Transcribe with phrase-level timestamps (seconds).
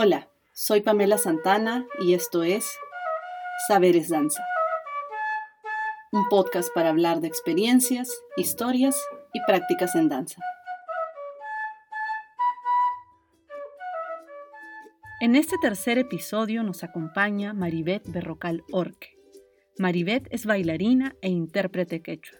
[0.00, 2.70] Hola, soy Pamela Santana y esto es
[3.66, 4.44] Saberes Danza,
[6.12, 8.96] un podcast para hablar de experiencias, historias
[9.34, 10.40] y prácticas en danza.
[15.20, 19.18] En este tercer episodio nos acompaña Maribeth Berrocal Orque.
[19.80, 22.38] Maribeth es bailarina e intérprete quechua.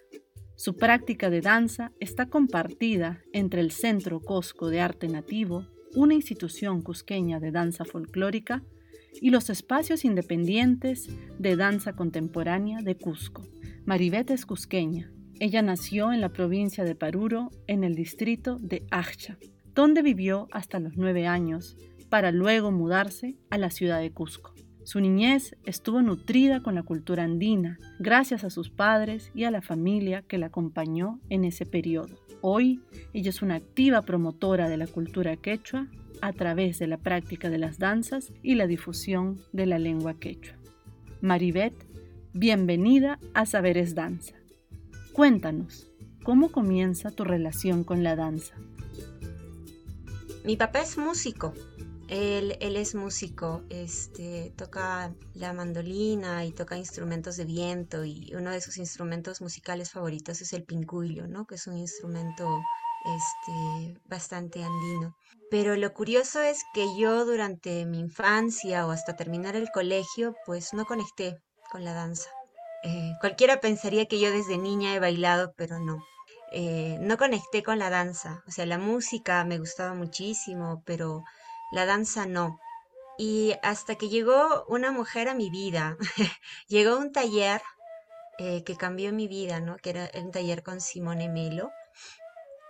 [0.55, 6.83] Su práctica de danza está compartida entre el Centro Cosco de Arte Nativo una institución
[6.83, 8.63] cusqueña de danza folclórica,
[9.21, 13.43] y los espacios independientes de danza contemporánea de Cusco.
[13.85, 15.11] Maribeth es cusqueña.
[15.41, 19.39] Ella nació en la provincia de Paruro, en el distrito de Ajcha,
[19.75, 21.77] donde vivió hasta los nueve años,
[22.09, 24.55] para luego mudarse a la ciudad de Cusco.
[24.89, 29.61] Su niñez estuvo nutrida con la cultura andina, gracias a sus padres y a la
[29.61, 32.17] familia que la acompañó en ese periodo.
[32.41, 32.81] Hoy,
[33.13, 35.89] ella es una activa promotora de la cultura quechua
[36.23, 40.57] a través de la práctica de las danzas y la difusión de la lengua quechua.
[41.21, 41.87] Maribeth,
[42.33, 44.37] bienvenida a Saberes Danza.
[45.13, 45.93] Cuéntanos,
[46.23, 48.55] ¿cómo comienza tu relación con la danza?
[50.47, 51.53] Mi papá es músico
[52.09, 58.61] él, es músico, este, toca la mandolina y toca instrumentos de viento y uno de
[58.61, 61.47] sus instrumentos musicales favoritos es el pincuillo, ¿no?
[61.47, 62.49] que es un instrumento
[63.05, 65.15] este, bastante andino.
[65.51, 70.73] Pero lo curioso es que yo durante mi infancia o hasta terminar el colegio, pues
[70.73, 71.39] no conecté
[71.71, 72.31] con la danza.
[72.85, 75.99] Eh, cualquiera pensaría que yo desde niña he bailado, pero no.
[76.53, 78.43] Eh, no conecté con la danza.
[78.47, 81.25] O sea, la música me gustaba muchísimo, pero
[81.71, 82.61] la danza no.
[83.19, 85.97] Y hasta que llegó una mujer a mi vida,
[86.69, 87.61] llegó un taller
[88.39, 89.77] eh, que cambió mi vida, ¿no?
[89.77, 91.71] Que era un taller con Simone Melo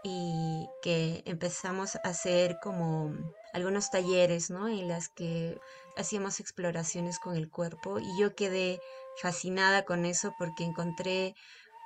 [0.03, 3.13] y que empezamos a hacer como
[3.53, 4.69] algunos talleres, ¿no?
[4.69, 5.59] En las que
[5.97, 8.81] hacíamos exploraciones con el cuerpo y yo quedé
[9.21, 11.35] fascinada con eso porque encontré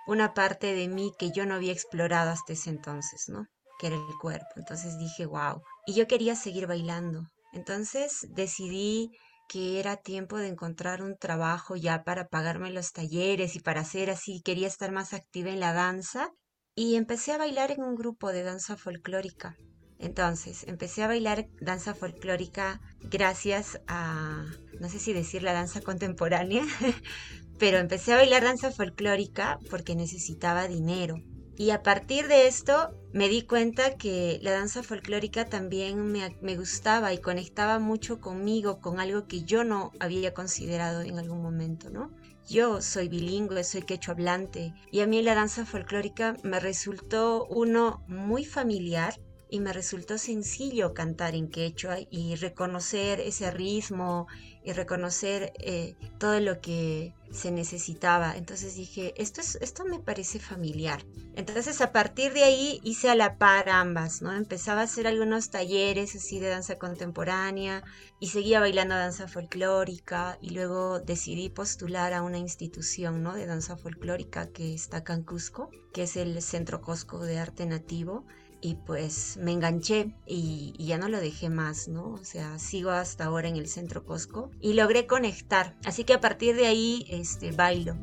[0.07, 3.49] una parte de mí que yo no había explorado hasta ese entonces, ¿no?
[3.83, 4.47] Que era el cuerpo.
[4.55, 7.25] Entonces dije, wow, y yo quería seguir bailando.
[7.53, 9.11] Entonces decidí
[9.49, 14.09] que era tiempo de encontrar un trabajo ya para pagarme los talleres y para hacer
[14.09, 16.31] así, quería estar más activa en la danza
[16.77, 19.57] y empecé a bailar en un grupo de danza folclórica.
[19.99, 24.45] Entonces, empecé a bailar danza folclórica gracias a,
[24.81, 26.63] no sé si decir la danza contemporánea,
[27.59, 31.17] pero empecé a bailar danza folclórica porque necesitaba dinero.
[31.57, 37.13] Y a partir de esto me di cuenta que la danza folclórica también me, gustaba
[37.13, 42.11] y conectaba mucho conmigo, con algo que yo no había considerado en algún momento, ¿no?
[42.49, 48.03] Yo soy bilingüe, soy quechua hablante y a mí la danza folclórica me resultó uno
[48.09, 49.15] muy familiar
[49.53, 54.27] y me resultó sencillo cantar en quechua y reconocer ese ritmo
[54.65, 58.35] y reconocer eh, todo lo que se necesitaba.
[58.35, 61.05] Entonces dije, esto, es, esto me parece familiar.
[61.37, 64.33] Entonces a partir de ahí hice a la par ambas, ¿no?
[64.33, 67.85] Empezaba a hacer algunos talleres así de danza contemporánea
[68.21, 73.35] y seguía bailando danza folclórica y luego decidí postular a una institución, ¿no?
[73.35, 78.25] De danza folclórica que está en Cusco, que es el Centro Cusco de Arte Nativo
[78.63, 82.13] y pues me enganché y, ya no lo dejé más, ¿no?
[82.13, 85.75] O sea, sigo hasta ahora en el centro Costco y logré conectar.
[85.85, 87.97] Así que a partir de ahí, este, bailo.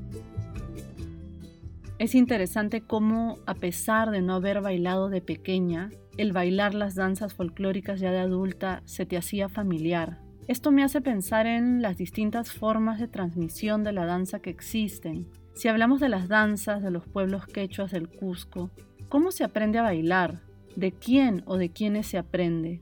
[1.98, 7.34] Es interesante cómo, a pesar de no haber bailado de pequeña, el bailar las danzas
[7.34, 10.20] folclóricas ya de adulta se te hacía familiar.
[10.48, 15.28] Esto me hace pensar en las distintas formas de transmisión de la danza que existen.
[15.54, 18.72] Si hablamos de las danzas de los pueblos quechuas del Cusco,
[19.10, 20.49] ¿cómo se aprende a bailar?
[20.80, 22.82] De quién o de quiénes se aprende.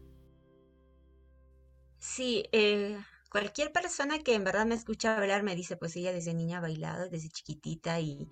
[1.97, 2.97] Sí, eh,
[3.31, 6.61] cualquier persona que en verdad me escucha hablar me dice, pues ella desde niña ha
[6.61, 8.29] bailado, desde chiquitita y,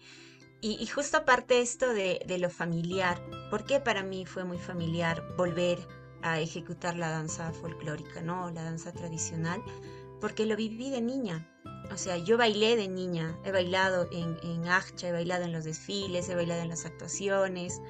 [0.62, 3.22] y, justo aparte esto de, de, lo familiar,
[3.52, 5.78] porque para mí fue muy familiar volver
[6.22, 8.50] a ejecutar la danza folclórica, ¿no?
[8.52, 9.62] La danza tradicional,
[10.22, 11.55] porque lo viví de niña.
[11.92, 16.30] O sea, yo bailé de niña, he bailado en, en he bailado en los desfiles,
[16.30, 17.82] he bailado en las actuaciones,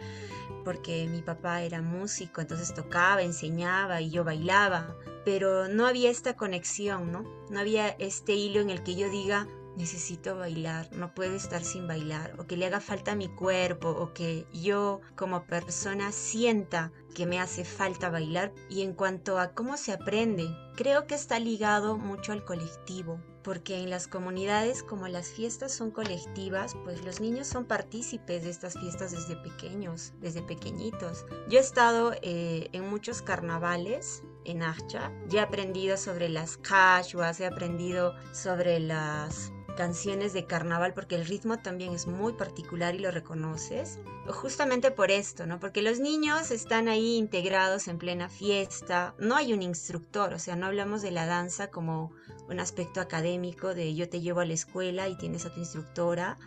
[0.63, 6.35] porque mi papá era músico, entonces tocaba, enseñaba y yo bailaba, pero no había esta
[6.35, 7.23] conexión, ¿no?
[7.49, 11.87] No había este hilo en el que yo diga, necesito bailar, no puedo estar sin
[11.87, 16.91] bailar, o que le haga falta a mi cuerpo, o que yo como persona sienta
[17.13, 18.53] que me hace falta bailar.
[18.69, 23.77] Y en cuanto a cómo se aprende, creo que está ligado mucho al colectivo, porque
[23.77, 28.73] en las comunidades como las fiestas son colectivas, pues los niños son partícipes de estas
[28.73, 31.25] fiestas desde pequeños, desde pequeñitos.
[31.47, 35.11] Yo he estado eh, en muchos carnavales en Acha.
[35.31, 41.59] He aprendido sobre las kashuas, he aprendido sobre las canciones de carnaval porque el ritmo
[41.59, 43.99] también es muy particular y lo reconoces.
[44.27, 45.59] Justamente por esto, ¿no?
[45.59, 50.55] Porque los niños están ahí integrados en plena fiesta, no hay un instructor, o sea,
[50.55, 52.11] no hablamos de la danza como
[52.49, 56.37] un aspecto académico de yo te llevo a la escuela y tienes a tu instructora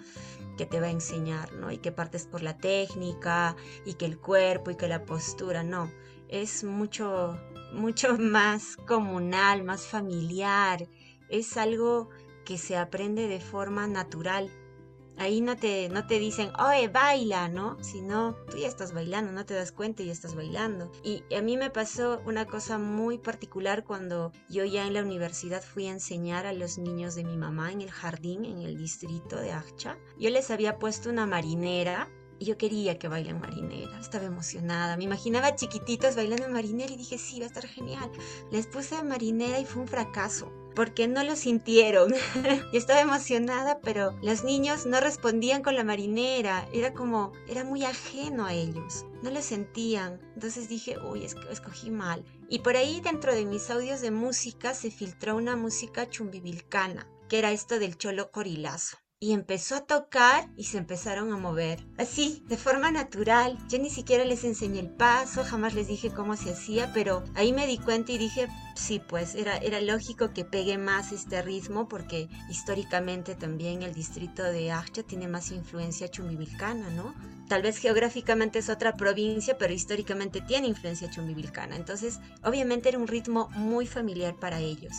[0.56, 1.70] que te va a enseñar, ¿no?
[1.70, 3.54] Y que partes por la técnica
[3.84, 5.90] y que el cuerpo y que la postura, no,
[6.28, 7.38] es mucho
[7.72, 10.86] mucho más comunal, más familiar,
[11.28, 12.08] es algo
[12.48, 14.50] que se aprende de forma natural.
[15.18, 17.76] Ahí no te, no te dicen, oye, baila, ¿no?
[17.82, 20.90] Sino tú ya estás bailando, no te das cuenta y estás bailando.
[21.04, 25.62] Y a mí me pasó una cosa muy particular cuando yo ya en la universidad
[25.62, 29.36] fui a enseñar a los niños de mi mamá en el jardín, en el distrito
[29.36, 29.98] de Acha.
[30.18, 32.08] Yo les había puesto una marinera
[32.38, 34.96] y yo quería que bailen marinera, estaba emocionada.
[34.96, 38.10] Me imaginaba chiquititos bailando marinera y dije, sí, va a estar genial.
[38.50, 42.14] Les puse marinera y fue un fracaso porque no lo sintieron.
[42.72, 46.68] Yo estaba emocionada, pero los niños no respondían con la marinera.
[46.72, 49.04] Era como, era muy ajeno a ellos.
[49.24, 50.20] No lo sentían.
[50.34, 52.24] Entonces dije, uy, escogí mal.
[52.48, 57.40] Y por ahí dentro de mis audios de música se filtró una música chumbivilcana, que
[57.40, 61.84] era esto del cholo corilazo y empezó a tocar y se empezaron a mover.
[61.98, 63.58] Así, de forma natural.
[63.68, 67.52] Yo ni siquiera les enseñé el paso, jamás les dije cómo se hacía, pero ahí
[67.52, 71.88] me di cuenta y dije, sí, pues era, era lógico que pegue más este ritmo
[71.88, 77.12] porque históricamente también el distrito de Acha tiene más influencia chumbivilcana, ¿no?
[77.48, 81.74] Tal vez geográficamente es otra provincia, pero históricamente tiene influencia chumbivilcana.
[81.74, 84.92] Entonces, obviamente era un ritmo muy familiar para ellos.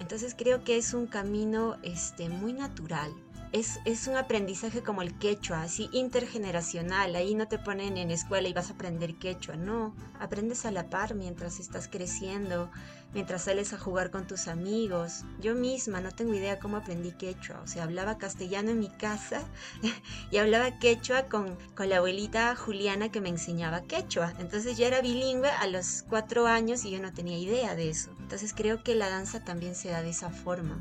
[0.00, 3.12] Entonces creo que es un camino este, muy natural
[3.56, 7.16] es, un aprendizaje como el quechua, así intergeneracional.
[7.16, 9.94] Ahí no te ponen en escuela y vas a aprender quechua, no.
[10.20, 12.70] Aprendes a la par mientras estás creciendo,
[13.14, 15.24] mientras sales a jugar con tus amigos.
[15.40, 17.60] Yo misma no tengo idea cómo aprendí quechua.
[17.62, 19.42] O sea, hablaba castellano en mi casa
[20.30, 24.34] y hablaba quechua con, con la abuelita Juliana que me enseñaba quechua.
[24.38, 28.10] Entonces ya era bilingüe a los cuatro años y yo no tenía idea de eso.
[28.20, 30.78] Entonces creo que la danza también se da de esa forma.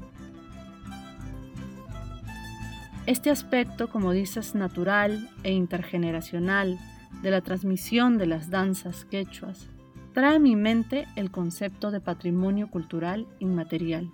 [3.07, 6.80] Este aspecto, como dices, natural e intergeneracional
[7.22, 9.68] de la transmisión de las danzas quechuas,
[10.16, 14.10] trae a mi mente el concepto de patrimonio cultural inmaterial.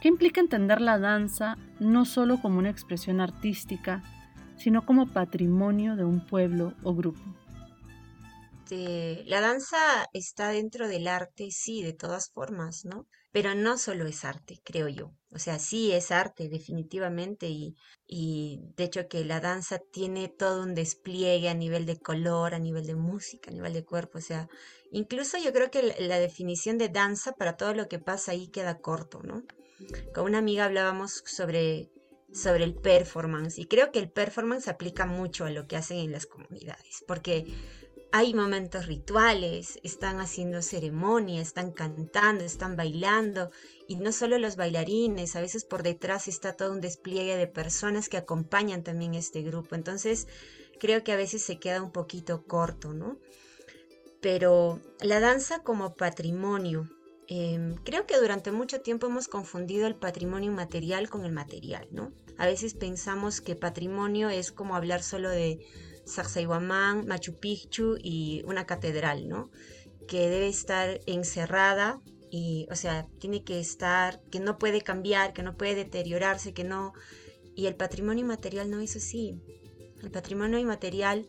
[0.00, 4.04] ¿Qué implica entender la danza no solo como una expresión artística,
[4.56, 7.20] sino como patrimonio de un pueblo o grupo?
[8.68, 9.76] la danza
[10.12, 13.06] está dentro del arte, sí, de todas formas, ¿no?
[13.36, 15.12] Pero no solo es arte, creo yo.
[15.30, 20.62] O sea, sí es arte, definitivamente, y, y de hecho que la danza tiene todo
[20.62, 24.16] un despliegue a nivel de color, a nivel de música, a nivel de cuerpo.
[24.16, 24.48] O sea,
[24.90, 28.78] incluso yo creo que la, definición de danza para todo lo que pasa ahí queda
[28.78, 29.42] corto, ¿no?
[30.14, 31.90] Con una amiga hablábamos sobre
[32.32, 36.12] sobre el performance y creo que el performance aplica mucho a lo que hacen en
[36.12, 37.46] las comunidades porque
[38.16, 43.50] hay momentos rituales, están haciendo ceremonia, están cantando, están bailando
[43.88, 48.08] y no solo los bailarines, a veces por detrás está todo un despliegue de personas
[48.08, 49.74] que acompañan también este grupo.
[49.74, 50.28] Entonces
[50.80, 53.18] creo que a veces se queda un poquito corto, ¿no?
[54.22, 56.88] Pero la danza como patrimonio,
[57.28, 62.12] em, creo que durante mucho tiempo hemos confundido el patrimonio material con el material, ¿no?
[62.38, 65.60] A veces pensamos que patrimonio es como hablar solo de
[66.06, 69.50] Sacsayhuamán, Machu Picchu y una catedral, ¿no?
[70.08, 75.42] Que debe estar encerrada y, o sea, tiene que estar, que no puede cambiar, que
[75.42, 76.92] no puede deteriorarse, que no...
[77.54, 79.40] Y el patrimonio inmaterial no es así.
[80.02, 81.26] El patrimonio inmaterial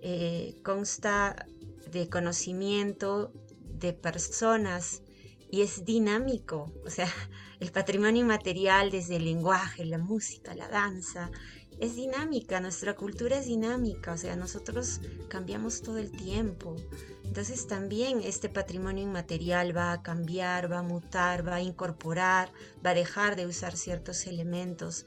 [0.00, 1.46] eh, consta
[1.90, 5.02] de conocimiento de personas
[5.50, 6.72] y es dinámico.
[6.84, 7.08] O sea,
[7.60, 11.30] el patrimonio inmaterial desde el lenguaje, la música, la danza,
[11.78, 16.76] es dinámica, nuestra cultura es dinámica, o sea, nosotros cambiamos todo el tiempo.
[17.24, 22.52] Entonces también este patrimonio inmaterial va a cambiar, va a mutar, va a incorporar,
[22.84, 25.06] va a dejar de usar ciertos elementos.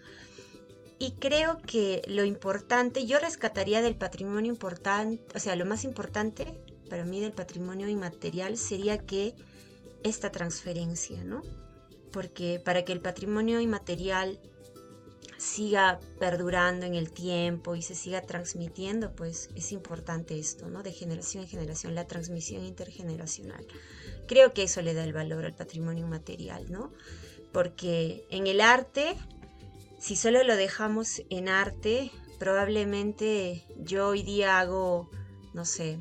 [0.99, 6.59] Y creo que lo importante, yo rescataría del patrimonio importante, o sea, lo más importante
[6.89, 9.35] para mí del patrimonio inmaterial sería que
[10.03, 11.43] esta transferencia, ¿no?
[12.11, 14.39] Porque para que el patrimonio inmaterial
[15.37, 20.83] siga perdurando en el tiempo y se siga transmitiendo, pues es importante esto, ¿no?
[20.83, 23.65] De generación en generación, la transmisión intergeneracional.
[24.27, 26.91] Creo que eso le da el valor al patrimonio material, ¿no?
[27.53, 29.15] Porque en el arte,
[29.99, 35.09] si solo lo dejamos en arte, probablemente yo hoy día hago,
[35.53, 35.99] no sé,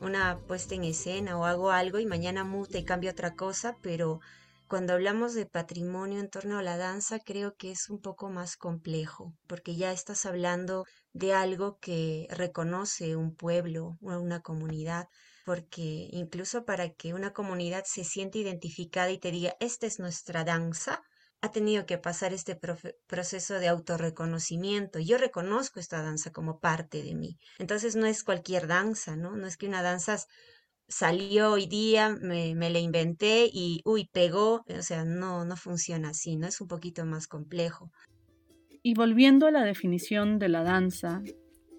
[0.00, 4.20] una puesta en escena o hago algo y mañana muta y cambio otra cosa, pero
[4.68, 8.56] cuando hablamos de patrimonio en torno a la danza, creo que es un poco más
[8.56, 15.06] complejo, porque ya estás hablando de algo que reconoce un pueblo o una comunidad,
[15.44, 20.44] porque incluso para que una comunidad se siente identificada y te diga, esta es nuestra
[20.44, 21.02] danza,
[21.40, 22.58] ha tenido que pasar este
[23.06, 24.98] proceso de autorreconocimiento.
[24.98, 27.38] Yo reconozco esta danza como parte de mí.
[27.58, 29.36] Entonces no es cualquier danza, ¿no?
[29.36, 30.18] No es que una danza
[30.88, 34.64] salió hoy día, me, me la inventé y, uy, pegó.
[34.68, 36.46] O sea, no, no funciona así, ¿no?
[36.46, 37.90] Es un poquito más complejo.
[38.82, 41.22] Y volviendo a la definición de la danza,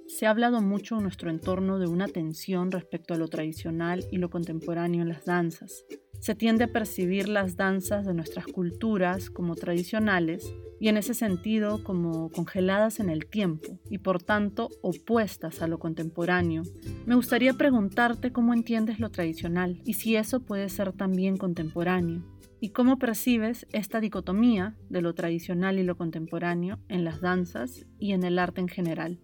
[0.08, 4.18] se ha hablado mucho en nuestro entorno de una tensión respecto a lo tradicional y
[4.18, 5.86] lo contemporáneo en las danzas.
[6.20, 11.84] Se tiende a percibir las danzas de nuestras culturas como tradicionales y en ese sentido
[11.84, 16.64] como congeladas en el tiempo y por tanto opuestas a lo contemporáneo.
[17.06, 22.24] Me gustaría preguntarte cómo entiendes lo tradicional y si eso puede ser también contemporáneo
[22.62, 28.12] y cómo percibes esta dicotomía de lo tradicional y lo contemporáneo en las danzas y
[28.12, 29.20] en el arte en general.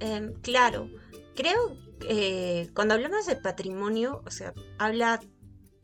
[0.00, 0.88] Em, claro,
[1.34, 5.20] creo que eh, cuando hablamos de patrimonio, o sea, habla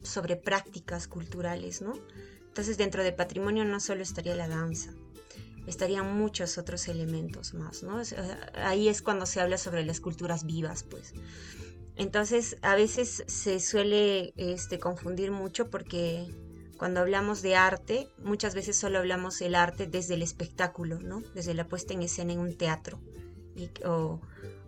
[0.06, 1.94] sobre prácticas culturales, ¿no?
[2.46, 4.92] Entonces dentro de patrimonio no solo estaría la danza,
[5.66, 8.00] estarían muchos otros elementos más, ¿no?
[8.54, 11.12] ahí es cuando se habla sobre las culturas vivas, pues.
[11.96, 16.26] Entonces a veces se suele este, confundir mucho porque
[16.76, 21.22] cuando hablamos de arte, muchas veces solo hablamos del arte desde el espectáculo, ¿no?
[21.34, 23.00] Desde la puesta en escena en un teatro.
[23.84, 24.20] o,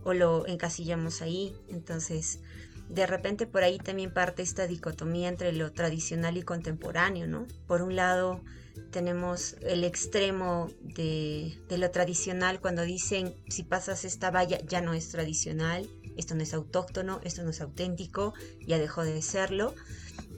[0.05, 1.55] o lo encasillamos ahí.
[1.69, 2.41] Entonces,
[2.89, 7.47] de repente por ahí también parte esta dicotomía entre lo tradicional y contemporáneo, ¿no?
[7.67, 8.43] Por un lado
[8.91, 15.09] tenemos el extremo de, lo tradicional cuando dicen si pasas esta valla ya no es
[15.11, 18.35] tradicional, esto no es autóctono, esto no es auténtico,
[18.67, 19.75] ya dejó de serlo.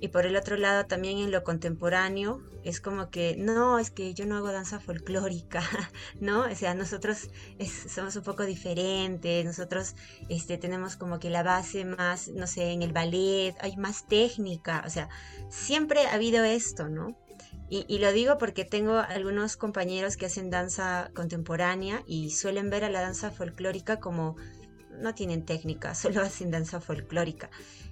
[0.00, 4.14] Y por el otro lado también en lo contemporáneo es como que, no, es que
[4.14, 5.62] yo no hago danza folclórica,
[6.20, 6.44] ¿no?
[6.44, 7.28] O sea, nosotros
[7.88, 9.94] somos un poco diferentes, nosotros
[10.28, 14.82] este, tenemos como que la base más, no sé, en el ballet, hay más técnica,
[14.86, 15.08] o sea,
[15.50, 17.16] siempre ha habido esto, ¿no?
[17.68, 22.84] Y, y, lo digo porque tengo algunos compañeros que hacen danza contemporánea y suelen ver
[22.84, 24.36] a la danza folclórica como
[25.00, 27.50] no tienen técnica, solo hacen danza folclórica.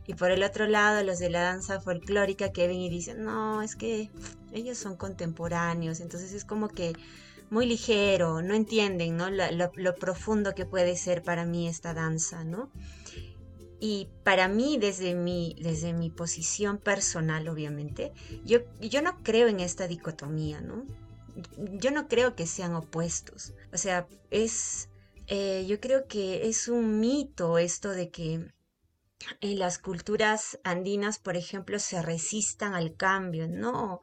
[0.08, 3.60] Y por el otro lado, los de la danza folclórica que ven y dicen, no,
[3.60, 4.10] es que
[4.54, 6.94] ellos son contemporáneos, entonces es como que
[7.50, 9.28] muy ligero, no entienden ¿no?
[9.28, 12.70] Lo, profundo que puede ser para mí esta danza, ¿no?
[13.80, 18.14] Y para mí, desde mi, desde mi posición personal, obviamente,
[18.46, 20.86] yo, yo no creo en esta dicotomía, ¿no?
[21.74, 23.52] Yo no creo que sean opuestos.
[23.74, 24.88] O sea, es,
[25.26, 28.48] eh, yo creo que es un mito esto de que
[29.40, 33.48] en las culturas andinas, por ejemplo, se resistan al cambio.
[33.48, 34.00] No,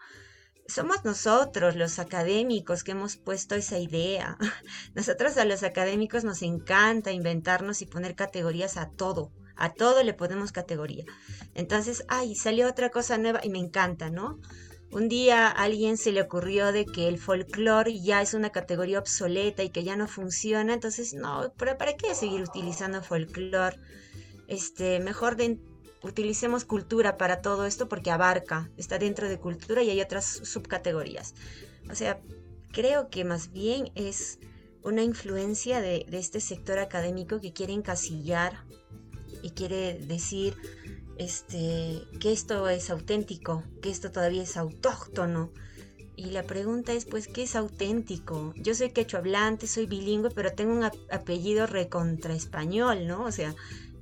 [0.68, 4.38] somos nosotros los académicos que hemos puesto esa idea.
[4.96, 9.32] Nosotros a los académicos nos encanta inventarnos y poner categorías a todo.
[9.56, 11.06] A todo le ponemos categoría.
[11.54, 14.40] Entonces, ay, salió otra cosa nueva y me encanta, ¿no?
[14.92, 19.00] Un día a alguien se le ocurrió de que el folclore ya es una categoría
[19.00, 23.78] obsoleta y que ya no funciona, entonces no, ¿para, para qué seguir utilizando folclore?
[24.48, 25.38] Este, mejor
[26.04, 31.34] utilicemos cultura para todo esto porque abarca, está dentro de cultura y hay otras subcategorías.
[31.90, 32.20] O sea,
[32.72, 34.40] creo que más bien es
[34.84, 38.66] una influencia de, de este sector académico que quiere encasillar
[39.42, 40.56] y quiere decir,
[41.18, 45.52] este, que esto es auténtico, que esto todavía es autóctono.
[46.18, 48.54] Y la pregunta es, pues, ¿qué es auténtico?
[48.56, 53.26] Yo soy quechua hablante, soy bilingüe, pero tengo un apellido recontra español, ¿no?
[53.26, 53.54] O sea,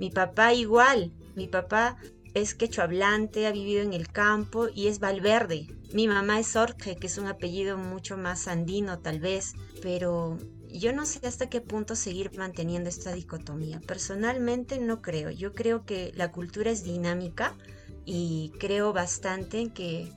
[0.03, 1.95] mi papá igual, mi papá
[2.33, 5.67] es quechua hablante, ha vivido en el campo y es Valverde.
[5.93, 10.91] Mi mamá es Orge, que es un apellido mucho más andino tal vez, pero yo
[10.91, 13.79] no sé hasta qué punto seguir manteniendo esta dicotomía.
[13.79, 15.29] Personalmente no creo.
[15.29, 17.55] Yo creo que la cultura es dinámica
[18.03, 20.11] y creo bastante en que eh,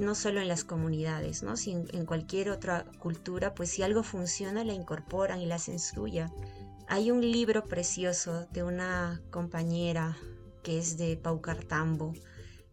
[0.00, 1.58] no solo en las comunidades, ¿no?
[1.58, 6.32] sino en cualquier otra cultura, pues si algo funciona la incorporan y la hacen suya.
[6.90, 10.16] Hay un libro precioso de una compañera
[10.62, 12.14] que es de Pau Cartambo.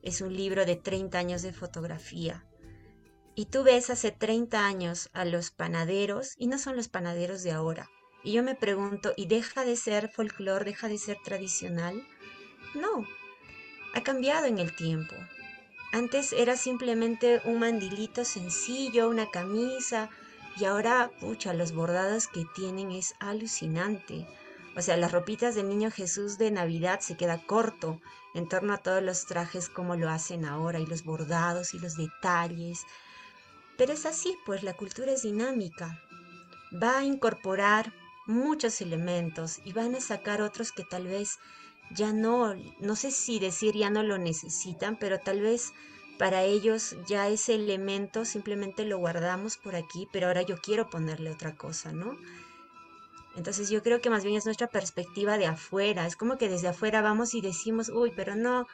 [0.01, 2.45] Es un libro de 30 años de fotografía
[3.35, 7.51] y tú ves hace 30 años a los panaderos y no son los panaderos de
[7.51, 7.89] ahora.
[8.23, 12.01] Y yo me pregunto, ¿y deja de ser folclore, deja de ser tradicional?
[12.73, 13.05] No,
[13.93, 15.13] ha cambiado en el tiempo.
[15.91, 20.09] Antes era simplemente un mandilito sencillo, una camisa,
[20.57, 24.25] y ahora, pucha, los bordados que tienen es alucinante.
[24.77, 27.99] O sea, las ropitas del niño Jesús de Navidad se queda corto
[28.33, 31.95] en torno a todos los trajes como lo hacen ahora y los bordados y los
[31.95, 32.83] detalles.
[33.77, 36.01] Pero es así, pues la cultura es dinámica.
[36.81, 37.93] Va a incorporar
[38.25, 41.37] muchos elementos y van a sacar otros que tal vez
[41.91, 45.73] ya no, no sé si decir ya no lo necesitan, pero tal vez
[46.17, 51.31] para ellos ya ese elemento simplemente lo guardamos por aquí, pero ahora yo quiero ponerle
[51.31, 52.17] otra cosa, ¿no?
[53.35, 56.69] Entonces yo creo que más bien es nuestra perspectiva de afuera, es como que desde
[56.69, 58.65] afuera vamos y decimos, uy, pero no,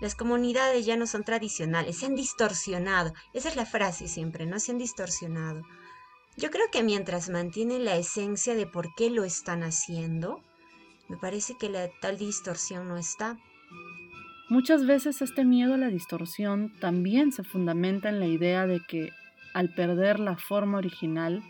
[0.00, 4.60] las comunidades ya no son tradicionales, se han distorsionado, esa es la frase siempre, ¿no?
[4.60, 5.62] Se han distorsionado.
[6.36, 10.40] Yo creo que mientras mantienen la esencia de por qué lo están haciendo,
[11.08, 13.36] me parece que la tal distorsión no está.
[14.50, 19.10] Muchas veces este miedo a la distorsión también se fundamenta en la idea de que,
[19.52, 21.42] al perder la forma original,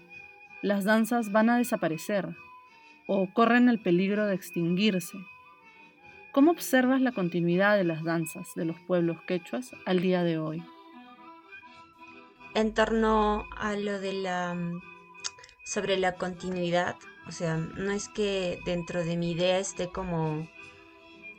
[0.62, 2.34] las danzas van a desaparecer
[3.06, 5.16] o corren el peligro de extinguirse.
[6.32, 10.64] ¿Cómo observas la continuidad de las danzas de los pueblos quechuas al día de hoy?
[12.54, 14.56] En torno a lo de la
[15.64, 16.96] sobre la continuidad,
[17.28, 20.48] o sea, no es que dentro de mi idea esté como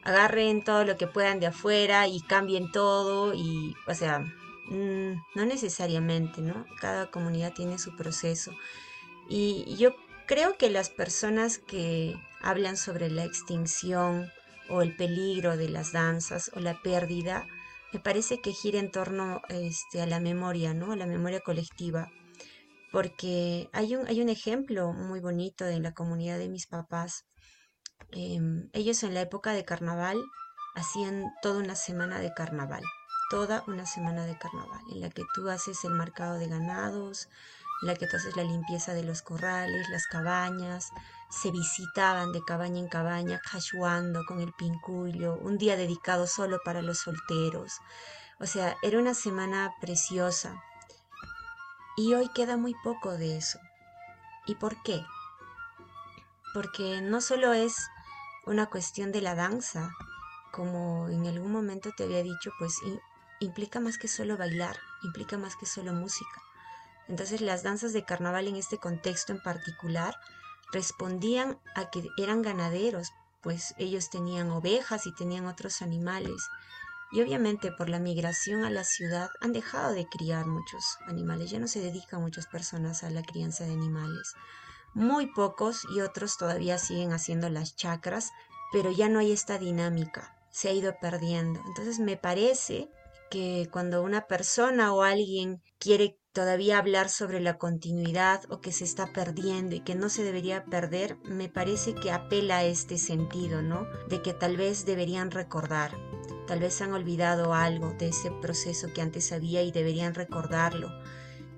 [0.09, 5.45] agarren todo lo que puedan de afuera y cambien todo y, o sea, mm, no
[5.45, 6.65] necesariamente, ¿no?
[6.79, 8.51] Cada comunidad tiene su proceso.
[9.29, 14.31] Y yo creo que las personas que hablan sobre la extinción
[14.69, 17.47] o el peligro de las danzas o la pérdida,
[17.93, 20.91] me parece que gira en torno este, a la memoria, ¿no?
[20.91, 22.11] A la memoria colectiva.
[22.91, 27.25] Porque hay un, hay un ejemplo muy bonito de la comunidad de mis papás
[28.11, 30.17] Em, ellos en la época de carnaval
[30.75, 32.83] hacían toda una semana de carnaval,
[33.29, 37.29] toda una semana de carnaval, en la que tú haces el marcado de ganados,
[37.81, 40.91] en la que tú haces la limpieza de los corrales, las cabañas,
[41.29, 46.81] se visitaban de cabaña en cabaña, cachuando con el pincullo, un día dedicado solo para
[46.81, 47.79] los solteros.
[48.39, 50.61] O sea, era una semana preciosa.
[51.95, 53.59] Y hoy queda muy poco de eso.
[54.47, 55.05] ¿Y por qué?
[56.53, 57.89] Porque no solo es
[58.49, 59.91] una cuestión de la danza,
[60.51, 62.75] como en algún momento te había dicho, pues
[63.39, 66.41] implica más que solo bailar, implica más que solo música.
[67.07, 70.15] Entonces las danzas de carnaval en este contexto en particular
[70.71, 76.49] respondían a que eran ganaderos, pues ellos tenían ovejas y tenían otros animales.
[77.11, 81.59] Y obviamente por la migración a la ciudad han dejado de criar muchos animales, ya
[81.59, 84.33] no se dedican muchas personas a la crianza de animales.
[84.93, 88.31] Muy pocos y otros todavía siguen haciendo las chacras,
[88.71, 91.61] pero ya no hay esta dinámica, se ha ido perdiendo.
[91.67, 92.89] Entonces me parece
[93.29, 98.83] que cuando una persona o alguien quiere todavía hablar sobre la continuidad o que se
[98.83, 103.61] está perdiendo y que no se debería perder, me parece que apela a este sentido,
[103.61, 103.87] ¿no?
[104.07, 105.97] De que tal vez deberían recordar,
[106.47, 110.89] tal vez han olvidado algo de ese proceso que antes había y deberían recordarlo.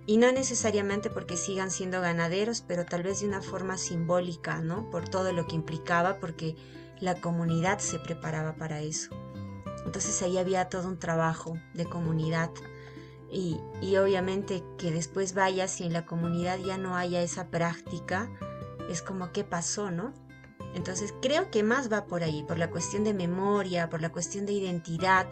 [0.07, 4.89] Y no necesariamente porque sigan siendo ganaderos, pero tal vez de una forma simbólica, ¿no?
[4.89, 6.55] Por todo lo que implicaba, porque
[6.99, 9.09] la comunidad se preparaba para eso.
[9.85, 12.49] Entonces ahí había todo un trabajo de comunidad.
[13.31, 18.29] Y, y obviamente que después vayas y en la comunidad ya no haya esa práctica,
[18.89, 20.13] es como qué pasó, ¿no?
[20.73, 24.45] Entonces creo que más va por ahí, por la cuestión de memoria, por la cuestión
[24.45, 25.27] de identidad,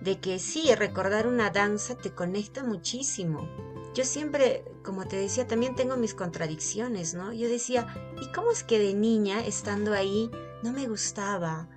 [0.00, 3.48] de que sí, recordar una danza te conecta muchísimo,
[3.94, 7.32] yo siempre, como te decía, también tengo mis contradicciones, ¿no?
[7.32, 7.86] Yo decía,
[8.20, 10.30] ¿y cómo es que de niña, estando ahí,
[10.62, 11.68] no me gustaba?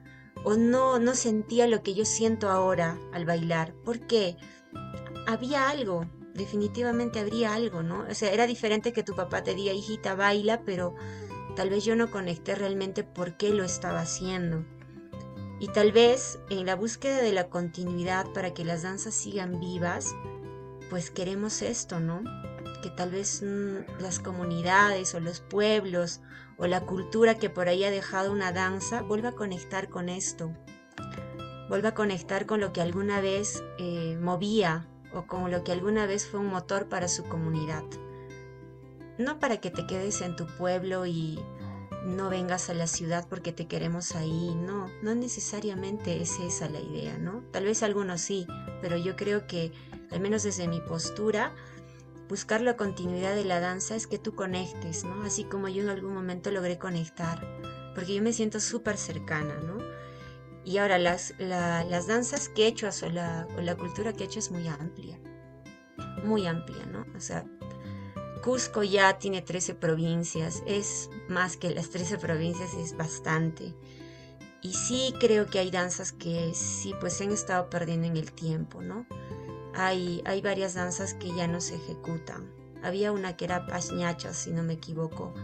[0.44, 3.74] O no, no sentía lo que yo siento ahora al bailar.
[3.86, 4.38] ¿Por qué?
[5.28, 8.06] Había algo, definitivamente habría algo, ¿no?
[8.10, 10.96] O sea, era diferente que tu papá te diga, hijita, baila, pero
[11.56, 14.66] tal vez yo no conecté realmente por qué lo estaba haciendo.
[15.60, 20.16] Y tal vez en la búsqueda de la continuidad para que las danzas sigan vivas,
[20.90, 22.24] pues queremos esto, ¿no?
[22.82, 26.22] Que tal vez mm, las comunidades o los pueblos
[26.58, 30.52] o la cultura que por ahí ha dejado una danza vuelva a conectar con esto,
[31.70, 36.06] vuelva a conectar con lo que alguna vez eh, movía o con lo que alguna
[36.06, 37.84] vez fue un motor para su comunidad.
[39.18, 41.40] No para que te quedes en tu pueblo y
[42.06, 46.80] no vengas a la ciudad porque te queremos ahí, no, no necesariamente es esa la
[46.80, 47.44] idea, ¿no?
[47.52, 48.48] Tal vez algunos sí,
[48.82, 49.74] pero yo creo que
[50.12, 51.54] al menos desde mi postura,
[52.30, 55.24] buscar la continuidad de la danza es que tú conectes, ¿no?
[55.24, 57.46] Así como yo en algún momento logré conectar,
[57.96, 59.78] porque yo me siento súper cercana, ¿no?
[60.66, 65.18] Y ahora las, las danzas quechuas o la, o la cultura quechua es muy amplia,
[66.24, 67.06] muy amplia, ¿no?
[67.16, 67.46] O sea,
[68.44, 73.74] Cusco ya tiene 13 provincias, es más que las 13 provincias, es bastante.
[74.62, 78.32] Y sí creo que hay danzas que sí, pues se han estado perdiendo en el
[78.32, 79.06] tiempo, ¿no?
[79.80, 82.52] Hay, varias danzas que ya no se ejecutan.
[82.82, 85.36] Había una que era Pañacha, si no me equivoco,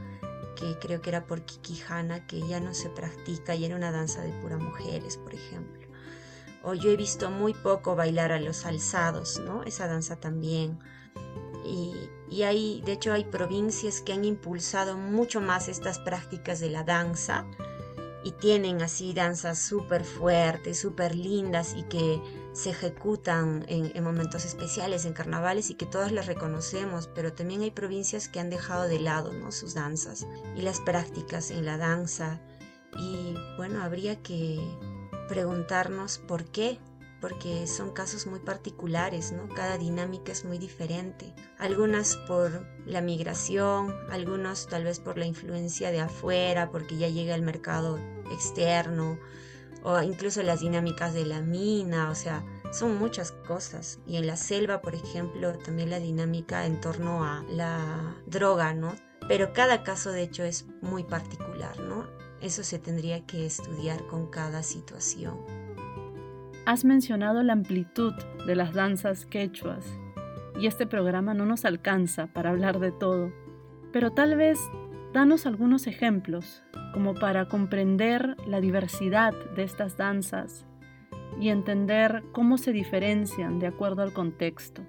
[0.56, 4.22] que creo que era por Kikijana, que ya no se practica y era una danza
[4.22, 5.88] de pura mujeres, por ejemplo.
[6.64, 9.62] O yo he visto muy poco bailar a los alzados, ¿no?
[9.64, 10.80] Esa danza también.
[11.64, 11.94] Y,
[12.28, 16.84] y hay, de hecho, hay provincias que han impulsado mucho más estas prácticas de la
[16.84, 17.46] danza
[18.24, 22.20] y tienen así danzas súper fuertes, súper lindas y que
[22.54, 27.72] se ejecutan en, momentos especiales, en carnavales y que todas las reconocemos, pero también hay
[27.72, 29.52] provincias que han dejado de lado ¿no?
[29.52, 32.40] sus danzas y las prácticas en la danza.
[32.98, 34.60] Y bueno, habría que
[35.28, 36.80] preguntarnos por qué,
[37.20, 39.48] porque son casos muy particulares, ¿no?
[39.48, 41.34] Cada dinámica es muy diferente.
[41.58, 47.34] Algunas por la migración, algunos tal vez por la influencia de afuera, porque ya llega
[47.34, 47.98] el mercado
[48.30, 49.18] externo,
[49.84, 54.00] o incluso las dinámicas de la mina, o sea, son muchas cosas.
[54.08, 58.94] Y en la selva, por ejemplo, también la dinámica en torno a la droga, ¿no?
[59.28, 62.08] Pero cada caso, de hecho, es muy particular, ¿no?
[62.42, 65.38] Eso se tendría que estudiar con cada situación.
[66.66, 68.14] Has mencionado la amplitud
[68.46, 69.86] de las danzas quechuas
[70.60, 73.32] y este programa no nos alcanza para hablar de todo,
[73.92, 74.60] pero tal vez
[75.14, 80.66] danos algunos ejemplos como para comprender la diversidad de estas danzas
[81.40, 84.86] y entender cómo se diferencian de acuerdo al contexto.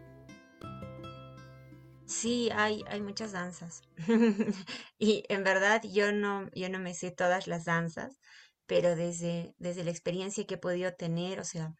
[2.07, 3.83] Sí, hay, hay muchas danzas.
[4.99, 8.19] y en verdad yo no, yo no me sé todas las danzas,
[8.67, 11.75] pero desde, desde la experiencia que he podido tener, o sea,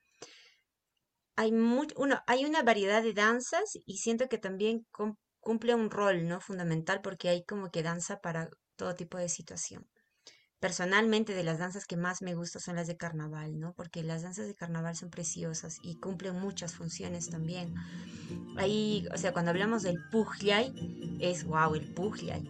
[1.37, 4.87] hay, uno, hay una variedad de danzas y siento que también
[5.45, 6.41] cumple un rol ¿no?
[6.41, 9.87] fundamental porque hay como que danza para todo tipo de situación
[10.65, 13.75] personalmente de las danzas que más me gustan son las de carnaval, ¿no?
[13.75, 17.75] Porque las danzas de carnaval son preciosas y cumplen muchas funciones también.
[18.57, 22.49] Ahí, o sea, cuando hablamos del pujliay, es wow, el pujliay.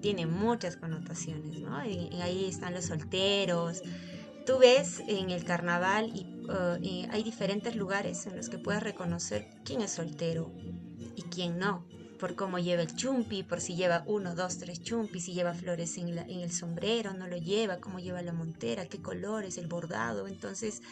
[0.00, 1.84] Tiene muchas connotaciones, ¿no?
[1.84, 3.82] Y, ahí están los solteros.
[4.46, 9.48] Tú ves en el carnaval uh, y hay diferentes lugares en los que puedes reconocer
[9.64, 10.52] quién es soltero
[11.16, 11.88] y quién no
[12.22, 15.98] por cómo lleva el chumpi, por si lleva uno, dos, tres chumpis, si lleva flores
[15.98, 20.28] en, en el sombrero, no lo lleva, cómo lleva la montera, qué colores, el bordado.
[20.28, 20.82] Entonces,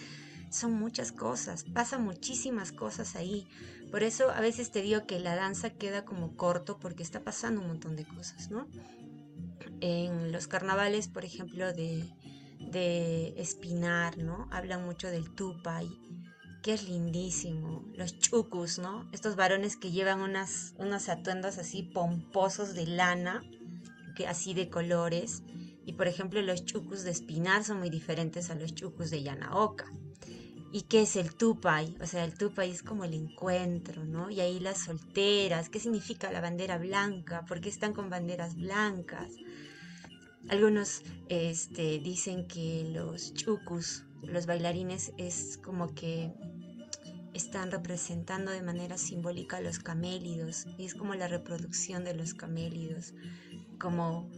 [0.50, 3.46] son muchas cosas, pasan muchísimas cosas ahí.
[3.92, 7.60] Por eso a veces te digo que la danza queda como corto porque está pasando
[7.60, 8.66] un montón de cosas, ¿no?
[9.80, 12.12] En los carnavales, por ejemplo, de,
[12.58, 14.48] de Espinar, ¿no?
[14.50, 15.96] Hablan mucho del tupai
[16.62, 17.84] que es lindísimo.
[17.94, 19.08] Los chucus, ¿no?
[19.12, 23.42] Estos varones que llevan unas, unos atuendos así pomposos de lana,
[24.16, 25.42] que, así de colores.
[25.86, 29.86] Y por ejemplo, los chucus de espinar son muy diferentes a los chucus de Yanaoka.
[30.72, 31.96] ¿Y qué es el tupai?
[32.00, 34.30] O sea, el tupai es como el encuentro, ¿no?
[34.30, 37.44] Y ahí las solteras, ¿qué significa la bandera blanca?
[37.46, 39.32] ¿Por qué están con banderas blancas?
[40.48, 46.32] Algunos este, dicen que los chucus los bailarines es como que
[47.34, 53.14] están representando de manera simbólica los camélidos y es como la reproducción de los camélidos,
[53.78, 54.30] como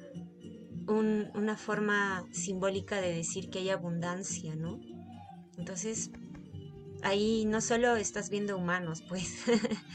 [0.86, 4.80] una forma simbólica de decir que hay abundancia, ¿no?
[5.56, 6.10] Entonces,
[7.02, 9.48] ahí no solo estás viendo humanos, pues,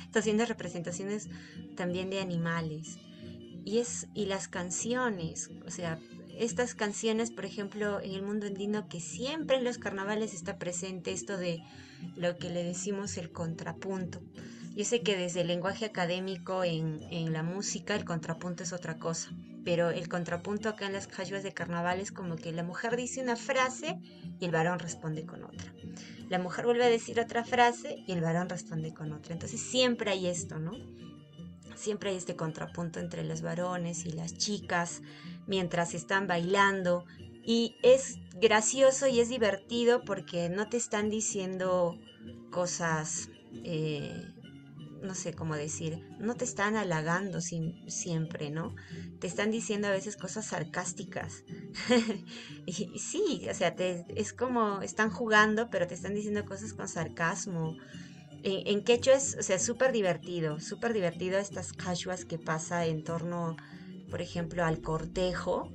[0.06, 1.30] estás viendo representaciones
[1.76, 3.00] también de animales.
[3.66, 6.00] Y, es, y las canciones, o sea,
[6.40, 11.12] estas canciones, por ejemplo, en el mundo andino, que siempre en los carnavales está presente
[11.12, 11.64] esto de
[12.16, 14.22] lo que le decimos el contrapunto.
[14.76, 19.32] Yo sé que desde el lenguaje académico en, la música el contrapunto es otra cosa,
[19.66, 23.22] pero el contrapunto acá en las calles de carnaval es como que la mujer dice
[23.22, 24.00] una frase
[24.40, 25.74] y el varón responde con otra.
[26.30, 29.34] La mujer vuelve a decir otra frase y el varón responde con otra.
[29.34, 30.74] Entonces siempre hay esto, ¿no?
[31.78, 35.02] Siempre hay este contrapunto entre los varones y las chicas
[35.46, 37.06] mientras están bailando.
[37.44, 41.98] Y es gracioso y es divertido porque no te están diciendo
[42.52, 43.30] cosas,
[43.64, 44.34] eh,
[45.02, 48.76] no sé cómo decir, no te están halagando siempre, ¿no?
[49.20, 51.44] Te están diciendo a veces cosas sarcásticas.
[52.66, 57.78] y, sí, o sea, es como están jugando, pero te están diciendo cosas con sarcasmo.
[58.44, 63.04] En, en quechua es, o sea, súper divertido, súper divertido estas cashuas que pasa en
[63.04, 63.58] torno
[64.10, 65.70] por ejemplo, al cortejo,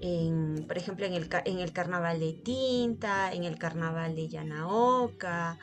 [0.00, 5.58] en, por ejemplo, en el, en el carnaval de Tinta, en el carnaval de Yanaoka,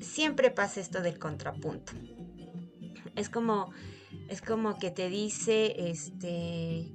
[0.00, 1.92] siempre pasa esto del contrapunto.
[3.16, 3.72] Es como
[4.28, 6.86] Es como que te dice, este,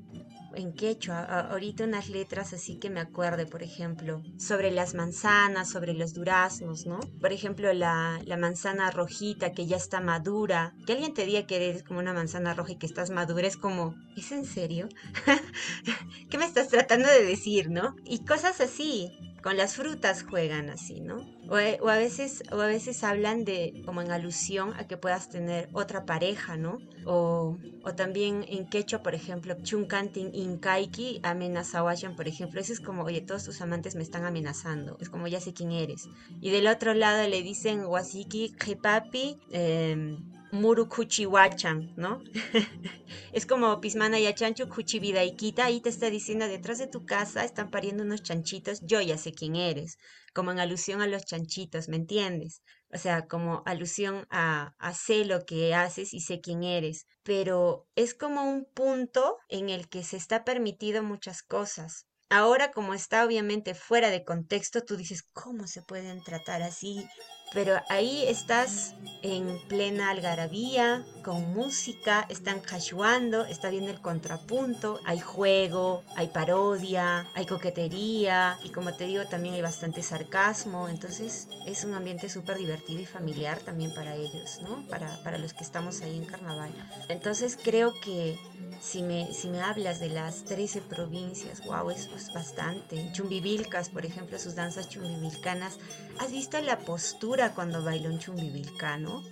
[0.55, 5.93] en quechua, ahorita unas letras así que me acuerde, por ejemplo, sobre las manzanas, sobre
[5.93, 6.99] los duraznos, ¿no?
[7.21, 11.55] Por ejemplo, la, la, manzana rojita que ya está madura, que alguien te diga que
[11.55, 14.89] eres como una manzana roja y que estás madura, es como, ¿es en serio?
[16.29, 17.95] ¿Qué me estás tratando de decir, no?
[18.05, 19.11] Y cosas así
[19.45, 21.21] con las frutas juegan así, ¿no?
[21.55, 25.29] Eh, o, a veces, o a veces hablan de, como en alusión a que puedas
[25.29, 26.79] tener otra pareja, ¿no?
[27.05, 33.03] O, o también en quechua, por ejemplo, chunkantin inkaiki amenazawayan, por ejemplo, eso es como,
[33.03, 36.09] oye, todos tus amantes me están amenazando, es como ya sé quién eres.
[36.41, 40.17] Y del otro lado le dicen wasiki jepapi, eh,
[40.51, 42.21] Muru Kuchiwachan, ¿no?
[43.33, 47.69] es como Pismana y Achanchu Kuchividaikita, ahí te está diciendo, detrás de tu casa están
[47.69, 49.97] pariendo unos chanchitos, yo ya sé quién eres,
[50.33, 52.61] como en alusión a los chanchitos, ¿me entiendes?
[52.93, 57.87] O sea, como alusión a, a sé lo que haces y sé quién eres, pero
[57.95, 62.05] es como un punto en el que se está permitido muchas cosas.
[62.29, 67.05] Ahora como está obviamente fuera de contexto, tú dices, ¿cómo se pueden tratar así
[67.53, 75.19] pero ahí estás en plena algarabía, con música, están cashuando, está viendo el contrapunto, hay
[75.19, 81.83] juego, hay parodia, hay coquetería y como te digo también hay bastante sarcasmo, entonces es
[81.83, 84.85] un ambiente súper divertido y familiar también para ellos, ¿no?
[84.87, 86.71] Para, para los que estamos ahí en carnaval.
[87.09, 88.37] Entonces creo que
[88.81, 93.11] si me, si me hablas de las 13 provincias, wow, eso es bastante.
[93.13, 95.77] Chumbivilcas, por ejemplo, sus danzas chumbivilcanas.
[96.19, 99.23] ¿Has visto la postura cuando baila un chumbivilcano?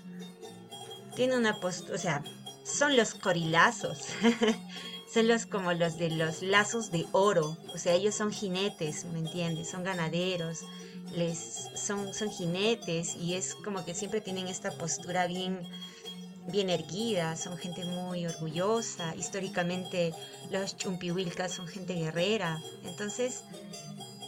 [1.16, 2.24] Tiene una postura, o sea,
[2.64, 4.00] son los corilazos.
[5.14, 7.58] son los como los de los lazos de oro.
[7.74, 9.70] O sea, ellos son jinetes, ¿me entiendes?
[9.70, 10.62] Son ganaderos.
[11.16, 15.68] Les, son, son jinetes y es como que siempre tienen esta postura bien
[16.48, 19.16] bien erguidas, son gente muy orgullosa.
[19.16, 20.14] Históricamente
[20.52, 22.62] los chumpihuilcas son gente guerrera.
[22.84, 23.44] Entonces,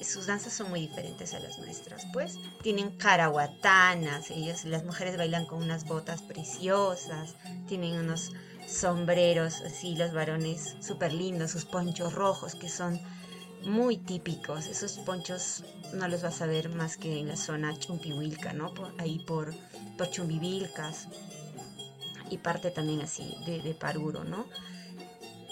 [0.01, 2.38] sus danzas son muy diferentes a las nuestras, pues.
[2.62, 7.36] Tienen caraguatanas, ellos, las mujeres bailan con unas botas preciosas,
[7.67, 8.31] tienen unos
[8.67, 12.99] sombreros, así los varones súper lindos, sus ponchos rojos que son
[13.63, 14.67] muy típicos.
[14.67, 18.73] Esos ponchos no los vas a ver más que en la zona chumpihuilca, ¿no?
[18.97, 19.53] ahí por,
[19.97, 21.08] por chumbivilcas
[22.29, 24.45] y parte también así de, Paruro, ¿no?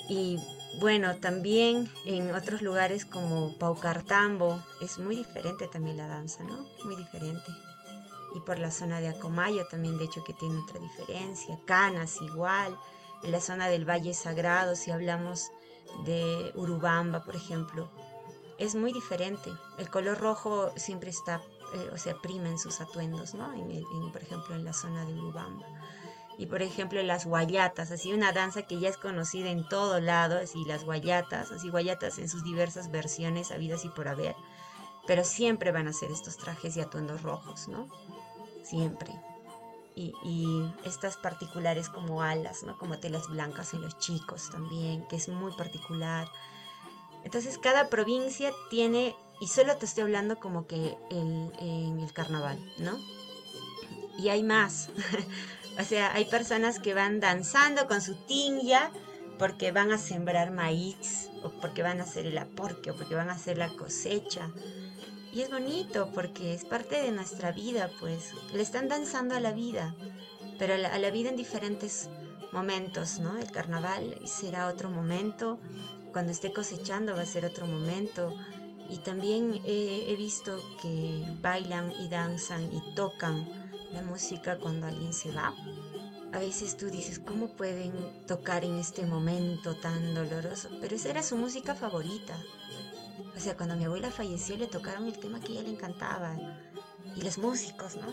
[0.10, 0.40] Y
[0.80, 6.66] bueno, también en otros lugares como Paucartambo es muy diferente también la danza, ¿no?
[6.84, 7.52] Muy diferente.
[8.36, 11.60] Y por la zona de Acomayo también, de hecho, que tiene otra diferencia.
[11.66, 12.78] Canas igual.
[13.24, 15.52] En la zona del Valle Sagrado, si hablamos
[16.06, 17.90] de Urubamba, por ejemplo,
[18.58, 19.52] es muy diferente.
[19.78, 21.42] El color rojo siempre está,
[21.76, 23.54] eh, o sea, prima en sus atuendos, ¿no?
[24.12, 25.66] por ejemplo, en la zona de Urubamba
[26.38, 30.40] y por ejemplo las guayatas, así una danza que ya es conocida en todo lado,
[30.40, 34.36] así las guayatas, así guayatas en sus diversas versiones habidas y por haber,
[35.06, 37.88] pero siempre van a ser estos trajes y atuendos rojos, ¿no?
[38.64, 39.14] Siempre.
[39.96, 42.78] Y, y, estas particulares como alas, ¿no?
[42.80, 46.28] Como telas blancas en los chicos también, que es muy particular.
[47.24, 52.58] Entonces cada provincia tiene, y solo te estoy hablando como que el, en el carnaval,
[52.80, 52.98] ¿no?
[54.18, 54.90] Y hay más.
[55.80, 58.92] O sea, hay personas que van danzando con su tinja
[59.40, 63.30] porque van a sembrar maíz, o porque van a hacer el aporque, o porque van
[63.30, 64.52] a hacer la cosecha.
[65.34, 69.52] Y es bonito porque es parte de nuestra vida, pues le están danzando a la
[69.52, 69.96] vida,
[70.60, 72.08] pero a la, vida en diferentes
[72.52, 73.38] momentos, ¿no?
[73.40, 75.60] El carnaval será otro momento,
[76.12, 78.36] cuando esté cosechando va a ser otro momento.
[78.90, 83.63] Y también he visto que bailan y danzan y tocan
[83.94, 85.54] la música cuando alguien se va.
[86.34, 90.70] A veces tú dices, ¿cómo pueden tocar en este momento tan doloroso?
[90.82, 92.36] Pero esa era su música favorita.
[93.36, 96.36] O sea, cuando mi abuela falleció le tocaron el tema que ella le encantaba.
[97.16, 98.12] Y los músicos, ¿no?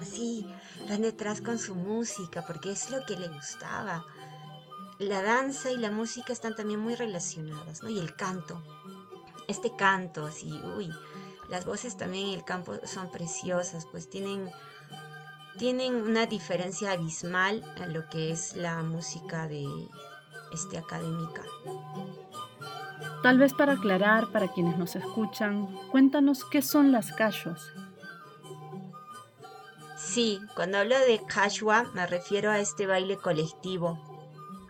[0.00, 0.46] Así,
[0.88, 4.04] van detrás con su música porque es lo que le gustaba.
[4.98, 7.90] La danza y la música están también muy relacionadas, ¿no?
[7.90, 8.62] Y el canto.
[9.48, 10.90] Este canto, así, uy,
[11.48, 14.50] las voces también en el campo son preciosas, pues tienen
[15.58, 19.66] tienen una diferencia abismal en lo que es la música de
[20.52, 21.42] este académica.
[23.22, 27.72] Tal vez para aclarar para quienes nos escuchan, cuéntanos qué son las cachos.
[29.96, 33.98] Sí, cuando hablo de cachua me refiero a este baile colectivo.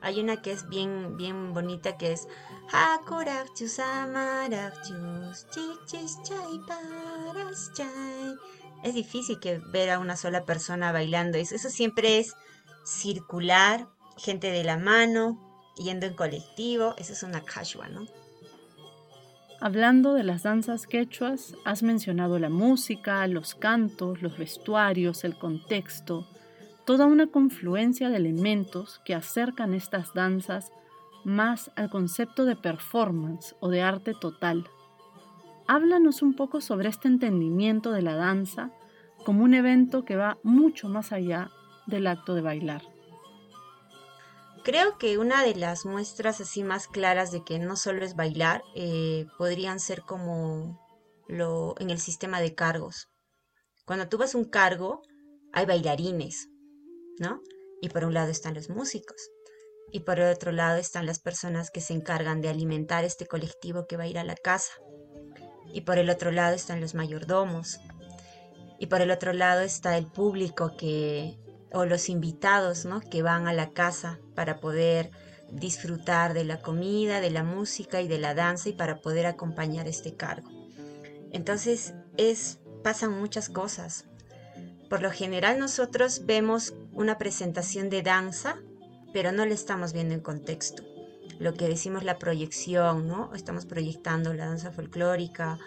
[0.01, 2.29] Hay una que es bien, bien bonita que es
[8.87, 11.39] es difícil que ver a una sola persona bailando.
[11.39, 12.35] Eso, eso siempre es
[12.85, 18.07] circular, gente de la mano, yendo en colectivo, eso es una cashua, ¿no?
[19.61, 26.29] Hablando de las danzas quechuas, has mencionado la música, los cantos, los vestuarios, el contexto,
[26.85, 30.71] toda una confluencia de elementos que acercan estas danzas
[31.25, 34.69] más al concepto de performance o de arte total.
[35.69, 38.71] Háblanos un poco sobre este entendimiento de la danza
[39.25, 41.51] como un evento que va mucho más allá
[41.87, 42.83] del acto de bailar.
[44.63, 48.63] Creo que una de las muestras así más claras de que no solo es bailar
[48.75, 50.81] eh, podrían ser como
[51.29, 53.09] lo en el sistema de cargos.
[53.85, 55.03] Cuando tú vas a un cargo,
[55.53, 56.49] hay bailarines,
[57.19, 57.41] ¿no?
[57.81, 59.31] Y por un lado están los músicos.
[59.93, 63.87] Y por el otro lado están las personas que se encargan de alimentar este colectivo
[63.87, 64.73] que va a ir a la casa.
[65.77, 67.81] Y por el otro lado están los mayordomos.
[68.79, 71.37] Y por el otro lado está el público que
[71.71, 73.01] o los invitados ¿no?
[73.01, 75.11] que van a la casa para poder
[75.53, 79.87] disfrutar de la comida, de la música y de la danza y para poder acompañar
[79.87, 80.49] este cargo.
[81.31, 84.07] Entonces es, pasan muchas cosas.
[84.89, 88.57] Por lo general nosotros vemos una presentación de danza,
[89.13, 90.96] pero no la estamos viendo en contexto.
[91.39, 93.35] Lo que decimos la proyección, ¿no?
[93.35, 95.59] Estamos proyectando la danza folclórica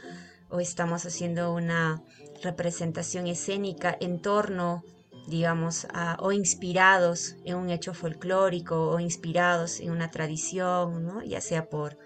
[0.49, 2.01] o estamos haciendo una
[2.41, 4.83] representación escénica en torno
[5.29, 5.87] digamos,
[6.19, 11.23] o inspirados en un hecho folclórico o inspirados en una tradición, ¿no?
[11.23, 11.97] ya sea por,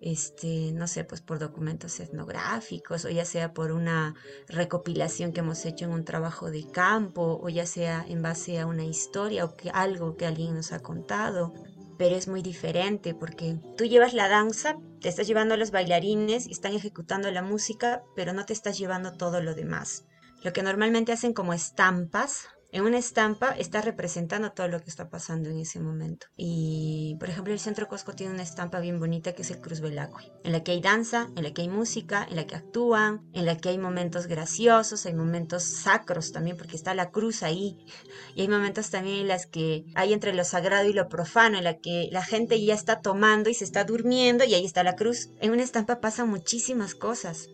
[0.00, 4.14] este, no sé, pues por documentos etnográficos o ya sea por una
[4.48, 8.66] recopilación que hemos hecho en un trabajo de campo o ya sea en base a
[8.66, 11.54] una historia o que algo que alguien nos ha contado.
[11.98, 16.46] Pero es muy diferente porque tú llevas la danza, te estás llevando a los bailarines
[16.46, 20.04] y están ejecutando la música, pero no te estás llevando todo lo demás.
[20.42, 25.08] Lo que normalmente hacen como estampas en una estampa está representando todo lo que está
[25.08, 26.26] pasando en ese momento.
[26.36, 29.80] Y, por ejemplo, el Centro Cosco tiene una estampa bien bonita que es el Cruz
[29.80, 33.30] Belacqui, en la que hay danza, en la que hay música, en la que actúan,
[33.32, 37.78] en la que hay momentos graciosos, hay momentos sacros también, porque está la cruz ahí.
[38.34, 41.64] Y hay momentos también en las que hay entre lo sagrado y lo profano, en
[41.64, 44.96] la que la gente ya está tomando y se está durmiendo y ahí está la
[44.96, 45.30] cruz.
[45.40, 47.48] En una estampa pasan muchísimas cosas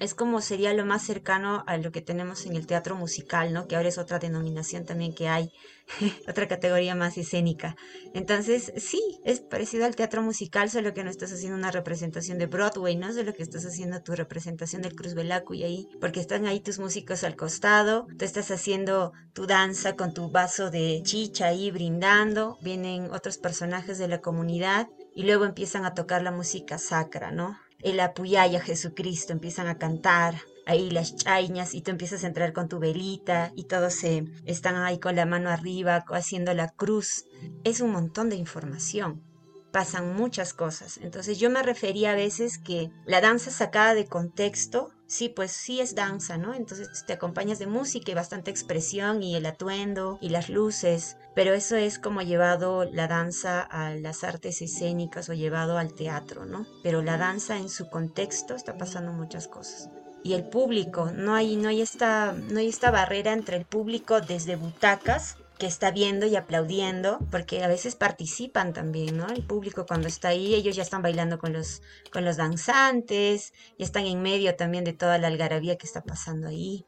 [0.00, 3.66] es como sería lo más cercano a lo que tenemos en el teatro musical, ¿no?
[3.66, 5.50] Que ahora es otra denominación también que hay,
[6.28, 7.76] otra categoría más escénica.
[8.14, 12.46] Entonces, sí, es parecido al teatro musical, solo que no estás haciendo una representación de
[12.46, 13.12] Broadway, ¿no?
[13.12, 16.78] Solo que estás haciendo tu representación del Cruz Belaco y ahí, porque están ahí tus
[16.78, 22.58] músicos al costado, tú estás haciendo tu danza con tu vaso de chicha ahí brindando,
[22.62, 27.58] vienen otros personajes de la comunidad y luego empiezan a tocar la música sacra, ¿no?
[27.82, 30.34] El apuyaya Jesucristo, empiezan a cantar
[30.66, 34.76] ahí las chaiñas y tú empiezas a entrar con tu velita y todos se están
[34.76, 37.26] ahí con la mano arriba haciendo la cruz.
[37.64, 39.31] Es un montón de información.
[39.72, 40.98] Pasan muchas cosas.
[40.98, 45.80] Entonces yo me refería a veces que la danza sacada de contexto sí, pues sí
[45.80, 46.54] es danza, ¿no?
[46.54, 51.52] Entonces te acompañas de música y bastante expresión y el atuendo y las luces, pero
[51.52, 56.66] eso es como llevado la danza a las artes escénicas o llevado al teatro, ¿no?
[56.82, 59.90] Pero la danza en su contexto está pasando muchas cosas.
[60.24, 64.20] Y el público, no hay, no hay, esta, no hay esta barrera entre el público
[64.20, 69.28] desde butacas que está viendo y aplaudiendo, porque a veces participan también, ¿no?
[69.28, 73.84] El público cuando está ahí, ellos ya están bailando con los, con los danzantes, y
[73.84, 76.84] están en medio también de toda la algarabía que está pasando ahí.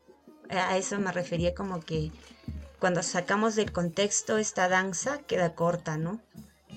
[0.50, 2.10] A eso me refería como que
[2.80, 6.20] cuando sacamos del contexto esta danza queda corta, ¿no?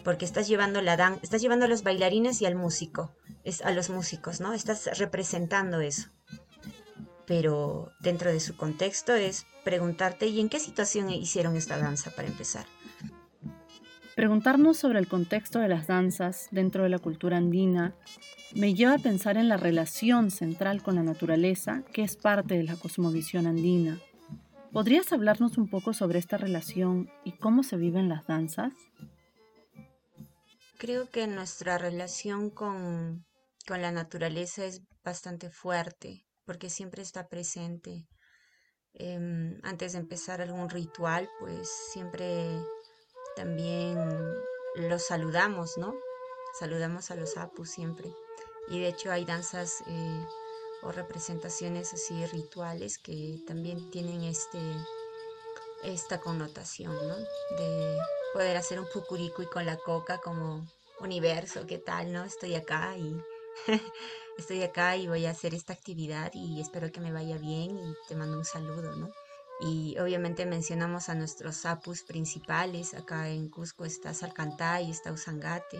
[0.03, 3.71] Porque estás llevando la dan estás llevando a los bailarines y al músico, es a
[3.71, 4.53] los músicos, ¿no?
[4.53, 6.09] Estás representando eso
[7.27, 12.29] pero dentro de su contexto es preguntarte, ¿y en qué situación hicieron esta danza para
[12.29, 12.65] empezar?
[14.15, 17.93] Preguntarnos sobre el contexto de las danzas dentro de la cultura andina
[18.55, 22.63] me lleva a pensar en la relación central con la naturaleza que es parte de
[22.63, 23.99] la cosmovisión andina.
[24.71, 28.71] ¿Podrías hablarnos un poco sobre esta relación y cómo se viven las danzas?
[30.77, 33.25] Creo que nuestra relación con,
[33.67, 38.07] con la naturaleza es bastante fuerte porque siempre está presente.
[38.93, 42.59] Em, antes de empezar algún ritual, pues siempre
[43.35, 43.99] también
[44.75, 45.93] los saludamos, ¿no?
[46.57, 48.11] Saludamos a los apus siempre.
[48.69, 50.25] Y de hecho hay danzas eh,
[50.81, 54.59] o representaciones así rituales que también tienen este,
[55.83, 57.17] esta connotación, ¿no?
[57.57, 57.97] De
[58.33, 58.87] poder hacer un
[59.17, 60.65] y con la coca como
[61.01, 62.23] universo, ¿qué tal, no?
[62.23, 63.21] Estoy acá y
[64.37, 67.95] estoy acá y voy a hacer esta actividad y espero que me vaya bien y
[68.07, 69.09] te mando un saludo, ¿no?
[69.59, 72.93] y obviamente mencionamos a nuestros apus principales.
[72.93, 75.79] Acá en Cusco está Salcantay, está Usangate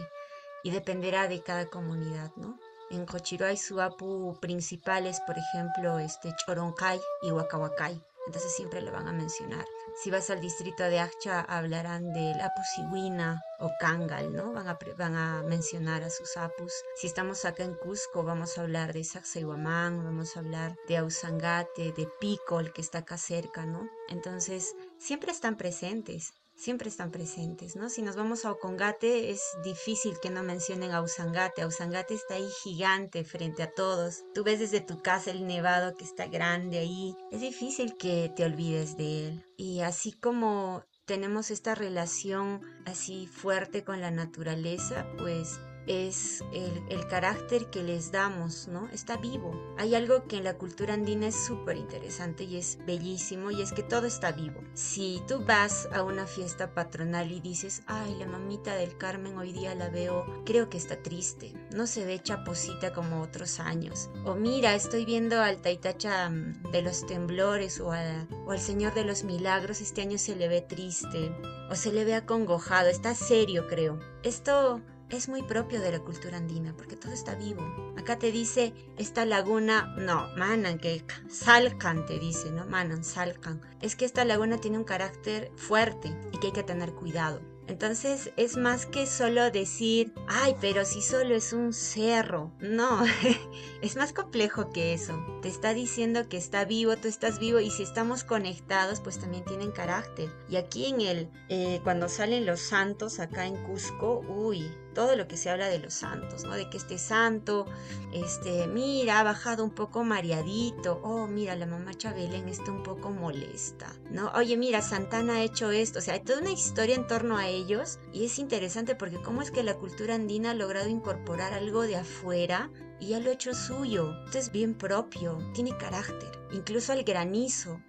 [0.63, 2.59] y dependerá de cada comunidad, ¿no?
[2.89, 8.01] En Cochiro hay su apu principales, por ejemplo, este Choroncay y Huacahuacay.
[8.27, 9.65] Entonces siempre lo van a mencionar.
[10.03, 14.53] Si vas al distrito de Acha, hablarán del Apusihuina o Kangal, ¿no?
[14.53, 16.73] Van a, van a mencionar a sus apus.
[16.97, 21.93] Si estamos acá en Cusco, vamos a hablar de Sacsayhuamán, vamos a hablar de Ausangate,
[21.93, 23.89] de Picol, que está acá cerca, ¿no?
[24.09, 27.89] Entonces, siempre están presentes siempre están presentes, ¿no?
[27.89, 31.65] Si nos vamos a Ocongate, es difícil que no mencionen a Usangate.
[31.65, 34.23] Usangate está ahí gigante frente a todos.
[34.33, 37.15] Tú ves desde tu casa el nevado que está grande ahí.
[37.31, 39.45] Es difícil que te olvides de él.
[39.55, 47.69] Y así como tenemos esta relación así fuerte con la naturaleza, pues es el, carácter
[47.69, 48.89] que les damos, ¿no?
[48.89, 49.51] Está vivo.
[49.77, 53.71] Hay algo que en la cultura andina es súper interesante y es bellísimo y es
[53.71, 54.61] que todo está vivo.
[54.73, 59.53] Si tú vas a una fiesta patronal y dices, ay, la mamita del Carmen hoy
[59.53, 64.09] día la veo, creo que está triste, no se ve chaposita como otros años.
[64.25, 69.05] O mira, estoy viendo al Taitacha mm, de los temblores o, o al Señor de
[69.05, 71.31] los Milagros, este año se le ve triste
[71.69, 73.99] o se le ve acongojado, está serio creo.
[74.23, 77.93] Esto es muy propio de la cultura andina, porque todo está vivo.
[77.97, 83.61] Acá te dice, esta laguna, no, manan, que salcan, te dice, no, manan, salcan.
[83.81, 87.41] Es que esta laguna tiene un carácter fuerte y que hay que tener cuidado.
[87.67, 92.51] Entonces es más que solo decir, ay, pero si solo es un cerro.
[92.59, 93.03] No,
[93.81, 95.13] es más complejo que eso.
[95.41, 99.43] Te está diciendo que está vivo, tú estás vivo y si estamos conectados, pues también
[99.43, 100.31] tienen carácter.
[100.49, 105.27] Y aquí en el, eh, cuando salen los santos acá en Cusco, uy, todo lo
[105.27, 106.55] que se habla de los santos, ¿no?
[106.55, 107.67] De que este santo,
[108.11, 113.11] este, mira, ha bajado un poco mareadito, oh, mira, la mamá Chabelén está un poco
[113.11, 114.31] molesta, ¿no?
[114.33, 117.47] Oye, mira, Santana ha hecho esto, o sea, hay toda una historia en torno a
[117.47, 121.83] ellos y es interesante porque cómo es que la cultura andina ha logrado incorporar algo
[121.83, 124.15] de afuera y ya lo ha hecho suyo.
[124.25, 127.79] Esto es bien propio, tiene carácter, incluso el granizo.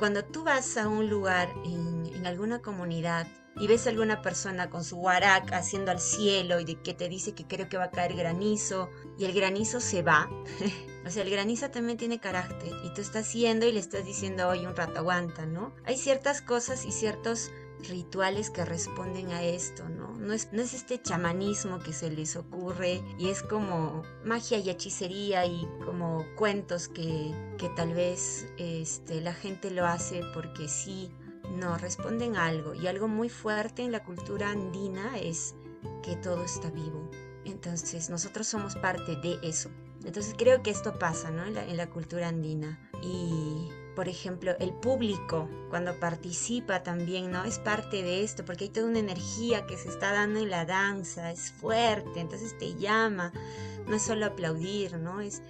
[0.00, 1.95] Cuando tú vas a un lugar en,
[2.28, 3.26] alguna comunidad
[3.58, 7.08] y ves a alguna persona con su guarac haciendo al cielo y de que te
[7.08, 10.28] dice que creo que va a caer granizo y el granizo se va.
[11.06, 14.48] o sea, el granizo también tiene carácter y tú estás haciendo y le estás diciendo,
[14.48, 15.72] oye, un rato aguanta, ¿no?
[15.84, 17.50] Hay ciertas cosas y ciertos
[17.88, 20.12] rituales que responden a esto, ¿no?
[20.18, 24.70] No es, no es este chamanismo que se les ocurre y es como magia y
[24.70, 31.10] hechicería y como cuentos que, que tal vez este, la gente lo hace porque sí
[31.52, 32.74] no, responden algo.
[32.74, 35.54] Y algo muy fuerte en la cultura andina es
[36.02, 37.10] que todo está vivo.
[37.44, 39.70] Entonces nosotros somos parte de eso.
[40.04, 41.44] Entonces creo que esto pasa ¿no?
[41.44, 42.78] en, la, cultura andina.
[43.02, 47.44] Y por ejemplo, el público cuando participa también, ¿no?
[47.44, 50.66] Es parte de esto, porque hay toda una energía que se está dando en la
[50.66, 53.32] danza, es fuerte, entonces te llama,
[53.86, 55.22] no es solo aplaudir, ¿no?
[55.22, 55.42] Es,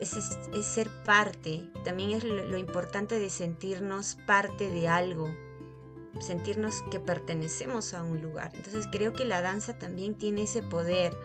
[0.00, 5.32] es, es, ser parte, también es lo importante de sentirnos parte de algo,
[6.20, 8.50] sentirnos que pertenecemos a un lugar.
[8.54, 11.16] Entonces creo que la danza también tiene ese poder,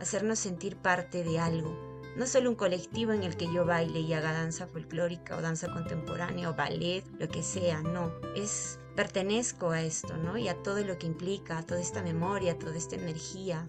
[0.00, 1.87] hacernos sentir parte de algo.
[2.16, 5.72] No solo un colectivo en el que yo baile y haga danza folclórica o danza
[5.72, 8.12] contemporánea o ballet, lo que sea, no.
[8.34, 10.36] Es pertenezco a esto, ¿no?
[10.36, 13.66] Y a todo lo que implica, a toda esta memoria, a toda esta energía.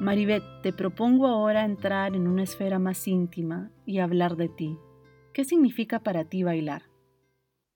[0.00, 4.78] Maribet, te propongo ahora entrar en una esfera más íntima y hablar de ti.
[5.32, 6.82] ¿Qué significa para ti bailar?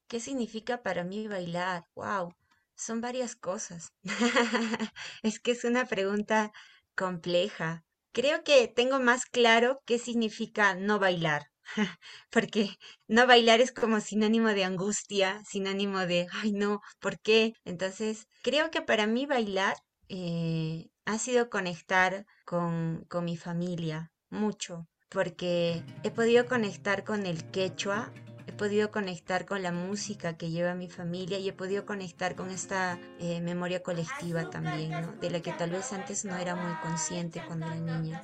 [0.06, 1.86] ¿Qué significa para mí bailar?
[1.94, 2.34] ¡Wow!
[2.74, 3.92] Son varias cosas.
[5.22, 6.52] es que es una pregunta
[6.94, 7.84] compleja.
[8.12, 11.44] Creo que tengo más claro qué significa no bailar.
[12.30, 12.70] Porque
[13.06, 17.52] no bailar es como sinónimo de angustia, sinónimo de, ay no, ¿por qué?
[17.64, 19.76] Entonces, creo que para mí bailar
[20.08, 27.48] eh, ha sido conectar con, con mi familia mucho, porque he podido conectar con el
[27.50, 28.12] quechua
[28.46, 32.50] he podido conectar con la música que lleva mi familia y he podido conectar con
[32.50, 35.12] esta eh, memoria colectiva también, ¿no?
[35.20, 38.22] de la que tal vez antes no era muy consciente cuando era niña.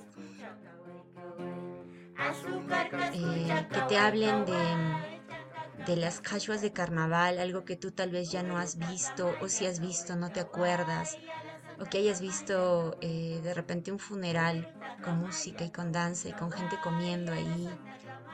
[3.12, 4.44] Eh, que te hablen
[5.86, 9.48] de, las cachuas de carnaval, algo que tú tal vez ya no has visto o
[9.48, 11.16] si has visto no te acuerdas
[11.78, 14.66] o que hayas visto eh, de repente un funeral
[15.04, 17.70] con música y con danza y con gente comiendo ahí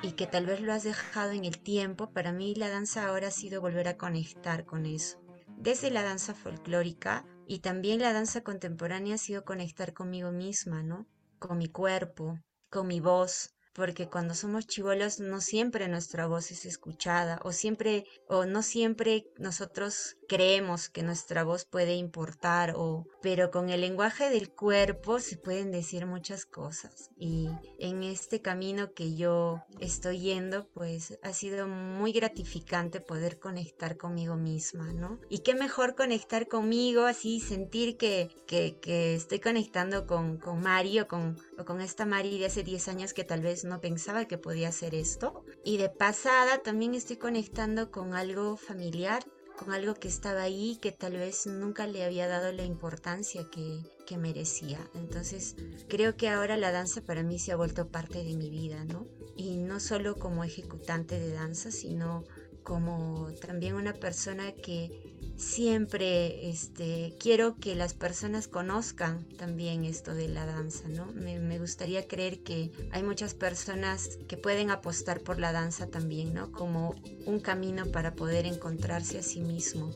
[0.02, 3.28] y que tal vez lo has dejado en el tiempo, para mí la danza ahora
[3.28, 5.18] ha sido volver a conectar con eso.
[5.56, 11.06] Desde la danza folclórica y también la danza contemporánea ha sido conectar conmigo misma, ¿no?
[11.38, 12.38] Con mi cuerpo,
[12.68, 18.04] con mi voz, porque cuando somos chivolos no siempre nuestra voz es escuchada o siempre
[18.28, 24.30] o no siempre nosotros creemos que nuestra voz puede importar o pero con el lenguaje
[24.30, 30.66] del cuerpo se pueden decir muchas cosas y en este camino que yo estoy yendo
[30.72, 35.20] pues ha sido muy gratificante poder conectar conmigo misma, ¿no?
[35.28, 41.04] Y qué mejor conectar conmigo así sentir que, que, que estoy conectando con, con Mari
[41.06, 44.38] con, o con esta Mari de hace 10 años que tal vez no pensaba que
[44.38, 49.22] podía hacer esto y de pasada también estoy conectando con algo familiar
[49.58, 53.80] con algo que estaba ahí que tal vez nunca le había dado la importancia que,
[54.06, 54.78] que merecía.
[54.94, 55.56] Entonces
[55.88, 59.06] creo que ahora la danza para mí se ha vuelto parte de mi vida, ¿no?
[59.36, 62.24] Y no solo como ejecutante de danza, sino
[62.62, 70.28] como también una persona que siempre este, quiero que las personas conozcan también esto de
[70.28, 71.06] la danza, ¿no?
[71.12, 76.52] Me, gustaría creer que hay muchas personas que pueden apostar por la danza también, ¿no?
[76.52, 76.94] Como
[77.26, 79.90] un camino para poder encontrarse a sí mismo.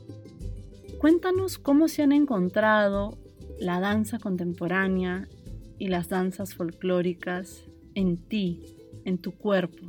[0.98, 3.18] Cuéntanos cómo se han encontrado
[3.58, 5.28] la danza contemporánea
[5.78, 9.86] y las danzas folclóricas en ti, en tu cuerpo.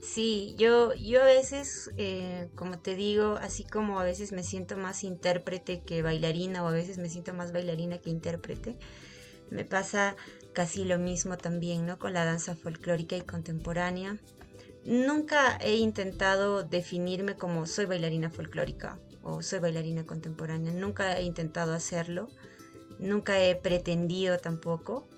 [0.00, 4.76] Sí, yo, yo a veces, eh, como te digo, así como a veces me siento
[4.76, 8.76] más intérprete que bailarina o a veces me siento más bailarina que intérprete,
[9.50, 10.14] me pasa
[10.52, 11.98] casi lo mismo también, ¿no?
[11.98, 14.18] Con la danza folclórica y contemporánea.
[14.84, 21.74] Nunca he intentado definirme como soy bailarina folclórica o soy bailarina contemporánea, nunca he intentado
[21.74, 22.28] hacerlo,
[23.00, 25.08] nunca he pretendido tampoco,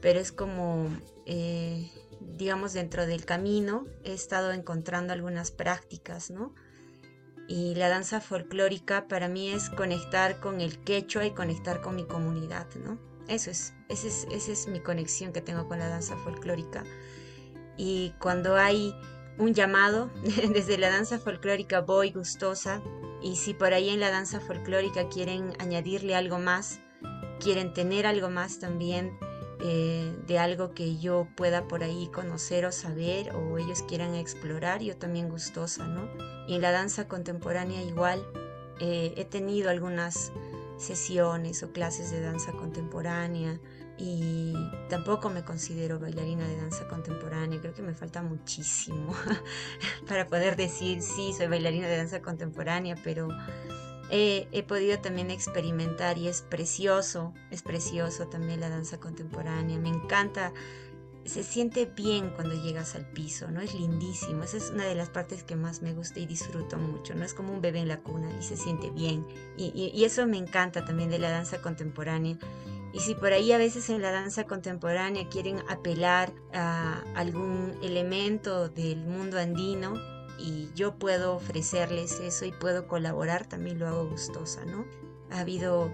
[0.00, 0.88] pero es como...
[1.26, 1.90] Eh,
[2.36, 6.54] digamos, dentro del camino he estado encontrando algunas prácticas, ¿no?
[7.46, 12.04] Y la danza folclórica para mí es conectar con el quechua y conectar con mi
[12.04, 12.98] comunidad, ¿no?
[13.28, 16.84] Eso es, esa es, esa es mi conexión que tengo con la danza folclórica.
[17.76, 18.94] Y cuando hay
[19.38, 20.10] un llamado,
[20.52, 22.82] desde la danza folclórica voy gustosa,
[23.22, 26.80] y si por ahí en la danza folclórica quieren añadirle algo más,
[27.40, 29.18] quieren tener algo más también,
[29.66, 34.82] eh, de algo que yo pueda por ahí conocer o saber o ellos quieran explorar,
[34.82, 36.06] yo también gustosa, ¿no?
[36.46, 38.22] Y en la danza contemporánea igual
[38.78, 40.32] eh, he tenido algunas
[40.76, 43.58] sesiones o clases de danza contemporánea
[43.96, 44.52] y
[44.90, 49.14] tampoco me considero bailarina de danza contemporánea, creo que me falta muchísimo
[50.06, 53.28] para poder decir sí, soy bailarina de danza contemporánea, pero
[54.10, 60.52] he, podido también experimentar y es precioso, es precioso también la danza contemporánea, me encanta,
[61.24, 63.60] se siente bien cuando llegas al piso, ¿no?
[63.60, 67.14] Es lindísimo, esa es una de las partes que más me gusta y disfruto mucho,
[67.14, 67.24] ¿no?
[67.24, 69.26] Es como un bebé en la cuna y se siente bien
[69.56, 72.38] y, y eso me encanta también de la danza contemporánea.
[72.92, 78.68] Y si por ahí a veces en la danza contemporánea quieren apelar a algún elemento
[78.68, 79.94] del mundo andino,
[80.38, 84.84] y yo puedo ofrecerles eso y puedo colaborar, también lo hago gustosa, ¿no?
[85.30, 85.90] Ha habido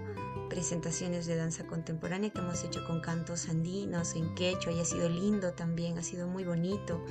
[0.49, 5.07] presentaciones de danza contemporánea que hemos hecho con cantos andinos, en quechua, y ha sido
[5.07, 7.01] lindo también, ha sido muy bonito.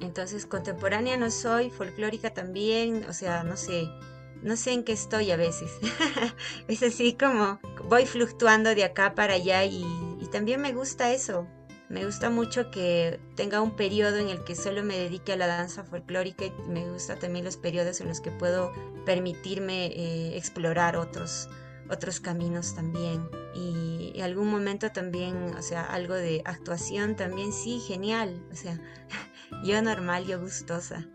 [0.00, 3.88] Entonces, contemporánea no soy, folclórica también, o sea, no sé,
[4.42, 5.70] no sé en qué estoy a veces.
[6.68, 9.82] es así como voy fluctuando de acá para allá y,
[10.20, 11.46] y también me gusta eso,
[11.88, 15.46] me gusta mucho que tenga un periodo en el que solo me dedique a la
[15.46, 18.72] danza folclórica y me gusta también los periodos en los que puedo
[19.06, 21.48] permitirme eh, explorar otros,
[21.88, 23.26] otros caminos también.
[23.54, 28.46] Y en algún momento también, o sea, algo de actuación también, sí, genial.
[28.52, 28.78] O sea,
[29.64, 31.06] yo normal, yo gustosa.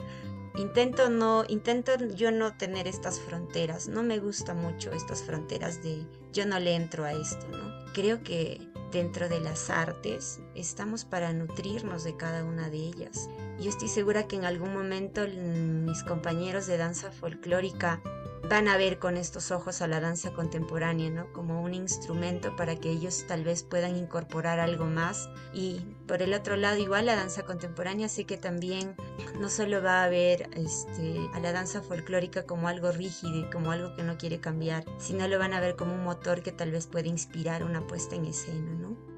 [0.55, 3.87] Intento no, intento yo no tener estas fronteras.
[3.87, 7.93] No me gusta mucho estas fronteras de yo no le entro a esto, ¿no?
[7.93, 8.59] Creo que
[8.93, 13.29] dentro de las artes estamos para nutrirnos de cada una de ellas.
[13.59, 18.01] Yo estoy segura que en algún momento mis compañeros de danza folclórica
[18.49, 21.31] van a ver con estos ojos a la danza contemporánea, ¿no?
[21.31, 25.29] Como un instrumento para que ellos tal vez puedan incorporar algo más.
[25.53, 28.95] Y por el otro lado, igual la danza contemporánea sé que también
[29.39, 33.71] no solo va a ver este, a la danza folclórica como algo rígido y como
[33.71, 36.71] algo que no quiere cambiar, sino lo van a ver como un motor que tal
[36.71, 39.12] vez puede inspirar una puesta en escena, ¿no?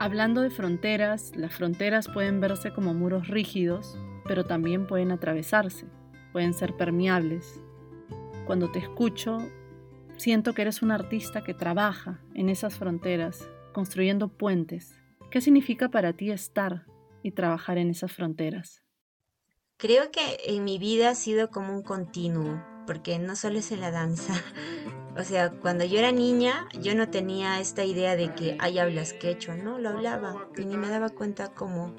[0.00, 5.84] Hablando de fronteras, las fronteras pueden verse como muros rígidos, pero también pueden atravesarse,
[6.32, 7.60] pueden ser permeables,
[8.46, 9.38] cuando te escucho,
[10.16, 14.98] siento que eres un artista que trabaja en esas fronteras, construyendo puentes.
[15.30, 16.86] ¿Qué significa para ti estar
[17.22, 18.82] y trabajar en esas fronteras?
[19.76, 23.80] Creo que en mi vida ha sido como un continuo, porque no solo es en
[23.80, 24.34] la danza,
[25.16, 29.12] O sea, cuando yo era niña, yo no tenía esta idea de que hay hablas
[29.12, 31.94] quechua, no, lo hablaba y ni me daba cuenta cómo,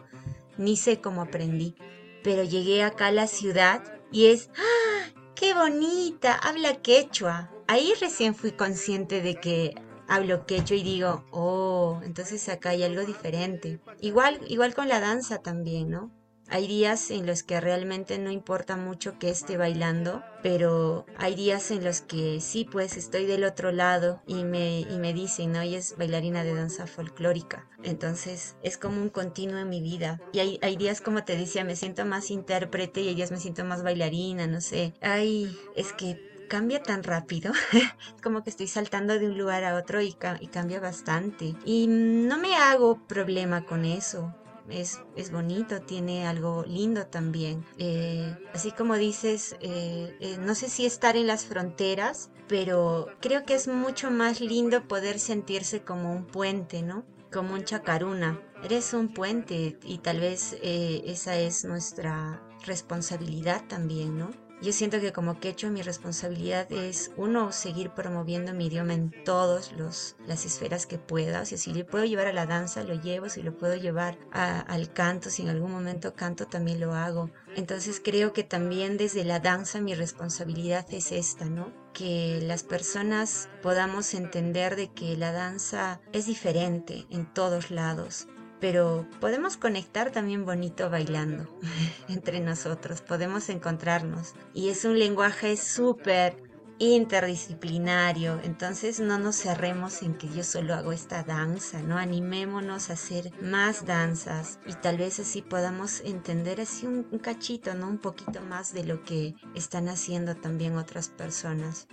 [0.58, 1.76] ni sé cómo aprendí.
[2.24, 5.22] Pero llegué acá a la ciudad y es, ¡ah!
[5.36, 6.36] ¡Qué bonita!
[6.36, 7.52] Habla quechua.
[7.68, 9.76] Ahí recién fui consciente de que
[10.08, 13.82] hablo quechua y digo, oh, entonces acá hay algo diferente.
[14.00, 16.12] Igual, igual con la danza también, ¿no?
[16.52, 21.72] Hay días en los que realmente no importa mucho que esté bailando, pero hay días
[21.72, 25.62] en los que sí, pues estoy del otro lado y me, y me dicen, ¿no?
[25.62, 27.70] Ella es bailarina de danza folclórica.
[27.84, 30.20] Entonces es como un continuo en mi vida.
[30.34, 33.64] Y hay, días, como te decía, me siento más intérprete y hay días me siento
[33.64, 34.94] más bailarina, no sé.
[35.00, 37.54] Ay, es que cambia tan rápido.
[38.22, 41.56] como que estoy saltando de un lugar a otro y, y, cambia bastante.
[41.64, 44.36] Y no me hago problema con eso
[44.70, 45.00] es,
[45.32, 47.66] bonito, tiene algo lindo también.
[47.78, 53.46] Eh, así como dices, eh, eh, no sé si estar en las fronteras, pero creo
[53.46, 57.06] que es mucho más lindo poder sentirse como un puente, ¿no?
[57.32, 58.42] Como un chacaruna.
[58.64, 64.30] Eres un puente y tal vez esa es nuestra responsabilidad también, ¿no?
[64.62, 69.72] Yo siento que como quechua mi responsabilidad es, uno, seguir promoviendo mi idioma en todas
[69.74, 71.42] las esferas que pueda.
[71.42, 73.28] O sea, si le puedo llevar a la danza, lo llevo.
[73.28, 77.32] Si lo puedo llevar al canto, si en algún momento canto, también lo hago.
[77.56, 81.74] Entonces creo que también desde la danza mi responsabilidad es esta, ¿no?
[81.92, 88.28] Que las personas podamos entender de que la danza es diferente en todos lados
[88.62, 91.50] pero podemos conectar también bonito bailando
[92.08, 94.36] entre nosotros, podemos encontrarnos.
[94.54, 96.38] Y es un lenguaje súper
[96.82, 101.98] interdisciplinario, entonces no nos cerremos en que yo solo hago esta danza, ¿no?
[102.00, 107.88] Animémonos a hacer más danzas y tal vez así podamos entender así un, cachito, ¿no?
[107.88, 111.88] Un poquito más de lo que están haciendo también otras personas.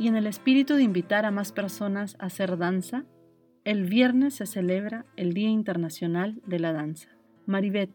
[0.00, 3.04] Y en el espíritu de invitar a más personas a hacer danza,
[3.64, 7.08] el viernes se celebra el Día Internacional de la Danza.
[7.46, 7.90] Maribet,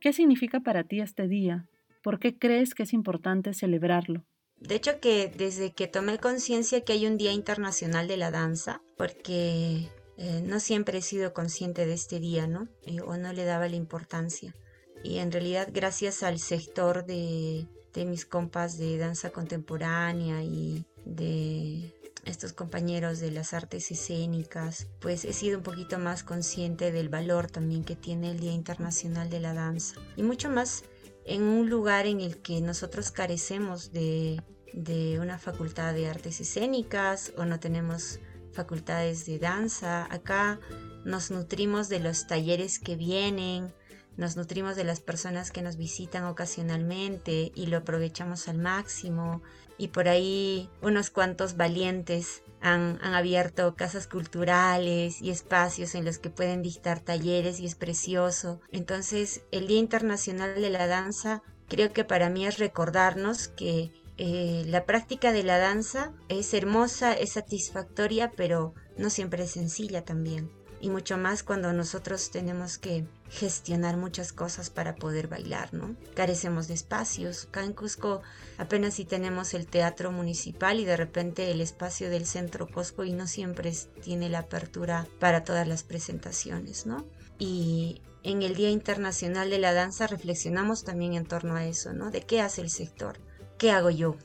[0.00, 1.68] ¿qué significa para ti este día?
[2.02, 4.24] ¿Por qué crees que es importante celebrarlo?
[4.58, 8.82] De hecho que desde que tomé conciencia que hay un Día Internacional de la Danza,
[8.96, 12.68] porque eh, no siempre he sido consciente de este día, ¿no?
[12.84, 14.54] Eh, o no le daba la importancia.
[15.02, 21.94] Y en realidad gracias al sector de, de mis compas de danza contemporánea y de
[22.24, 27.50] estos compañeros de las artes escénicas, pues he sido un poquito más consciente del valor
[27.50, 29.96] también que tiene el Día Internacional de la Danza.
[30.16, 30.84] Y mucho más
[31.24, 34.42] en un lugar en el que nosotros carecemos de,
[34.72, 38.20] de una facultad de artes escénicas o no tenemos
[38.52, 40.12] facultades de danza.
[40.12, 40.60] Acá
[41.04, 43.72] nos nutrimos de los talleres que vienen,
[44.16, 49.42] nos nutrimos de las personas que nos visitan ocasionalmente y lo aprovechamos al máximo.
[49.80, 56.28] Y por ahí unos cuantos valientes han, abierto casas culturales y espacios en los que
[56.28, 58.60] pueden dictar talleres y es precioso.
[58.72, 64.64] Entonces el Día Internacional de la Danza creo que para mí es recordarnos que eh,
[64.66, 70.59] la práctica de la danza es hermosa, es satisfactoria, pero no siempre es sencilla también
[70.80, 75.94] y mucho más cuando nosotros tenemos que gestionar muchas cosas para poder bailar, ¿no?
[76.14, 77.46] Carecemos de espacios.
[77.46, 78.22] Acá en Cusco
[78.58, 83.12] apenas si tenemos el teatro municipal y de repente el espacio del centro Cusco y
[83.12, 83.72] no siempre
[84.02, 87.06] tiene la apertura para todas las presentaciones, ¿no?
[87.38, 92.10] Y en el Día Internacional de la Danza reflexionamos también en torno a eso, ¿no?
[92.10, 93.18] ¿De qué hace el sector?
[93.58, 94.16] ¿Qué hago yo?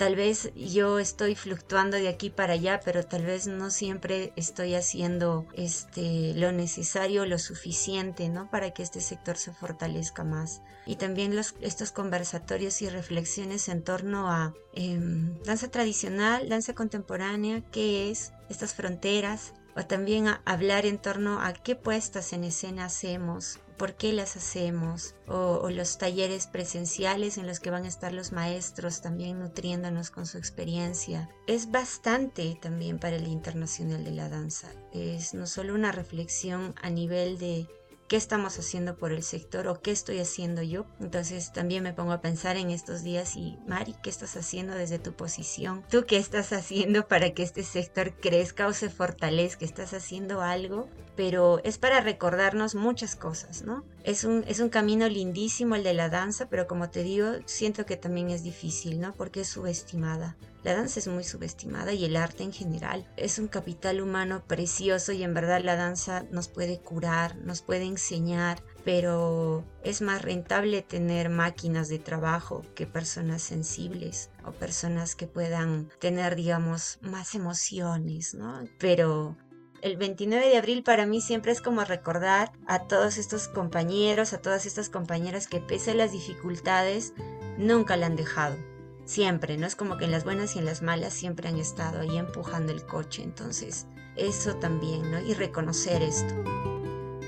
[0.00, 4.74] Tal vez yo estoy fluctuando de aquí para allá, pero tal vez no siempre estoy
[4.74, 8.48] haciendo este, lo necesario, lo suficiente, ¿no?
[8.48, 10.62] Para que este sector se fortalezca más.
[10.86, 17.62] Y también los, estos conversatorios y reflexiones en torno a em, danza tradicional, danza contemporánea,
[17.70, 22.84] qué es, estas fronteras, o también a hablar en torno a qué puestas en escena
[22.84, 28.12] hacemos, por qué las hacemos, o, los talleres presenciales en los que van a estar
[28.12, 31.30] los maestros también nutriéndonos con su experiencia.
[31.46, 34.68] Es bastante también para el Internacional de la Danza.
[34.92, 37.66] Es no solo una reflexión a nivel de
[38.10, 40.84] qué estamos haciendo por el sector o qué estoy haciendo yo.
[40.98, 44.98] Entonces también me pongo a pensar en estos días y Mari, ¿qué estás haciendo desde
[44.98, 45.84] tu posición?
[45.88, 49.64] ¿Tú qué estás haciendo para que este sector crezca o se fortalezca?
[49.64, 50.88] ¿Estás haciendo algo?
[51.14, 53.84] Pero es para recordarnos muchas cosas, ¿no?
[54.02, 57.84] Es un, es un camino lindísimo el de la danza, pero como te digo, siento
[57.84, 59.12] que también es difícil, ¿no?
[59.14, 60.36] Porque es subestimada.
[60.62, 65.12] La danza es muy subestimada y el arte en general es un capital humano precioso
[65.12, 70.82] y en verdad la danza nos puede curar, nos puede enseñar, pero es más rentable
[70.82, 78.34] tener máquinas de trabajo que personas sensibles o personas que puedan tener, digamos, más emociones,
[78.34, 78.64] ¿no?
[78.78, 79.36] Pero
[79.82, 84.40] el 29 de abril para mí siempre es como recordar a todos estos compañeros, a
[84.40, 87.14] todas estas compañeras que pese a las dificultades,
[87.56, 88.56] nunca la han dejado.
[89.04, 89.66] Siempre, ¿no?
[89.66, 92.72] Es como que en las buenas y en las malas siempre han estado ahí empujando
[92.72, 93.22] el coche.
[93.22, 95.20] Entonces, eso también, ¿no?
[95.20, 96.34] Y reconocer esto.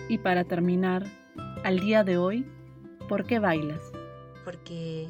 [0.09, 1.05] Y para terminar,
[1.65, 2.47] al día de hoy,
[3.09, 3.83] ¿por qué bailas?
[4.45, 5.09] Porque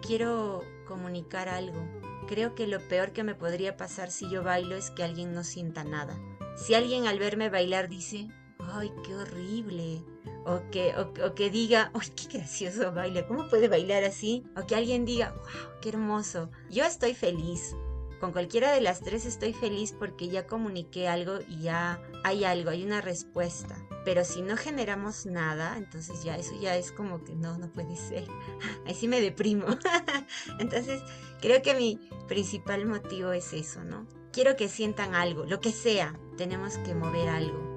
[0.00, 1.80] quiero comunicar algo.
[2.28, 5.44] Creo que lo peor que me podría pasar si yo bailo es que alguien no
[5.44, 6.16] sienta nada.
[6.56, 8.28] Si alguien al verme bailar dice,
[8.58, 10.04] ¡ay, qué horrible!
[10.44, 13.26] O que, o, que diga, ¡ay, qué gracioso baila!
[13.26, 14.44] ¿Cómo puede bailar así?
[14.56, 16.50] O que alguien diga, ¡wow, qué hermoso!
[16.70, 17.76] Yo estoy feliz.
[18.20, 22.70] Con cualquiera de las tres estoy feliz porque ya comuniqué algo y ya hay algo,
[22.70, 23.76] hay una respuesta.
[24.04, 27.96] Pero si no generamos nada, entonces ya eso ya es como que no, no puede
[27.96, 28.26] ser.
[28.86, 29.66] Ahí sí me deprimo.
[30.60, 31.02] entonces
[31.40, 31.98] creo que mi
[32.28, 34.06] principal motivo es eso, ¿no?
[34.32, 37.76] Quiero que sientan algo, lo que sea, tenemos que mover algo.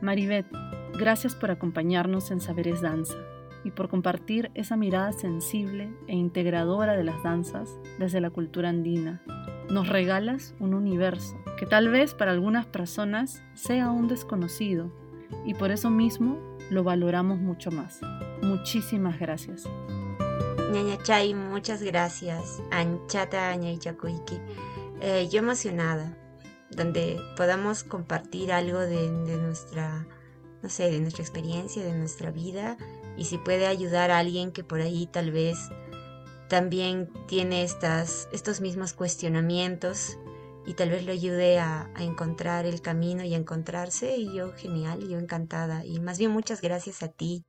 [0.00, 0.46] Maribeth,
[0.98, 3.14] gracias por acompañarnos en Saberes Danza
[3.62, 9.22] y por compartir esa mirada sensible e integradora de las danzas desde la cultura andina.
[9.70, 14.90] Nos regalas un universo que tal vez para algunas personas sea un desconocido
[15.46, 16.40] y por eso mismo
[16.70, 18.00] lo valoramos mucho más.
[18.42, 19.68] Muchísimas gracias.
[20.72, 22.62] Ñaña Chay, muchas gracias.
[22.70, 24.40] Anchata Ñaychakuiki.
[25.04, 26.16] Eh, yo emocionada,
[26.70, 30.06] donde podamos compartir algo de, nuestra,
[30.62, 32.76] no sé, de nuestra experiencia, de nuestra vida,
[33.16, 35.58] y si puede ayudar a alguien que por ahí tal vez
[36.48, 40.18] también tiene estas, estos mismos cuestionamientos
[40.66, 44.16] y tal vez lo ayude a, a, encontrar el camino y a encontrarse.
[44.16, 45.84] Y yo, genial, yo encantada.
[45.84, 47.44] Y más bien muchas gracias a ti.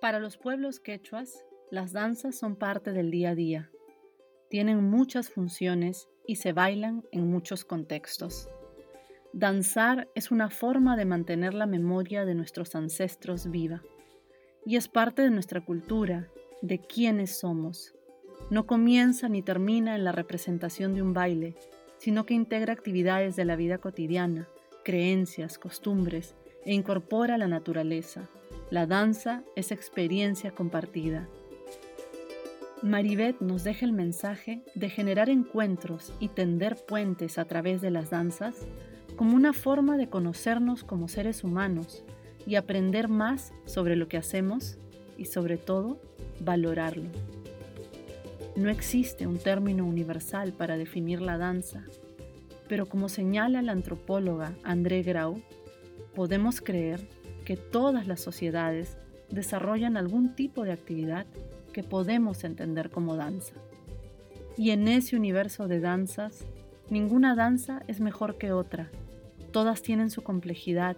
[0.00, 3.70] Para los pueblos quechuas, las danzas son parte del día a día
[4.48, 8.48] tienen muchas funciones y se bailan en muchos contextos.
[9.32, 13.82] Danzar es una forma de mantener la memoria de nuestros ancestros viva
[14.64, 16.28] y es parte de nuestra cultura,
[16.62, 17.94] de quiénes somos.
[18.50, 21.56] No comienza ni termina en la representación de un baile,
[21.98, 24.48] sino que integra actividades de la vida cotidiana,
[24.84, 26.34] creencias, costumbres
[26.64, 28.28] e incorpora la naturaleza.
[28.70, 31.28] La danza es experiencia compartida
[32.84, 38.10] Maribeth nos deja el mensaje de generar encuentros y tender puentes a través de las
[38.10, 38.56] danzas
[39.16, 42.04] como una forma de conocernos como seres humanos
[42.46, 44.76] y aprender más sobre lo que hacemos
[45.16, 45.98] y sobre todo
[46.40, 47.08] valorarlo.
[48.54, 51.84] No existe un término universal para definir la danza,
[52.68, 55.40] pero como señala la antropóloga André Grau,
[56.14, 57.08] podemos creer
[57.46, 58.98] que todas las sociedades
[59.30, 61.24] desarrollan algún tipo de actividad
[61.74, 63.56] que podemos entender como danza.
[64.56, 66.46] Y en ese universo de danzas,
[66.88, 68.90] ninguna danza es mejor que otra.
[69.52, 70.96] Todas tienen su complejidad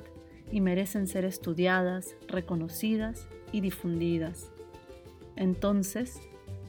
[0.52, 4.52] y merecen ser estudiadas, reconocidas y difundidas.
[5.34, 6.20] Entonces,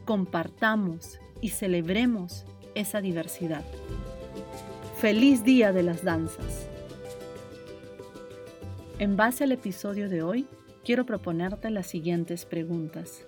[0.06, 3.66] compartamos y celebremos esa diversidad.
[4.98, 6.68] Feliz Día de las Danzas.
[9.00, 10.48] En base al episodio de hoy,
[10.84, 13.27] quiero proponerte las siguientes preguntas.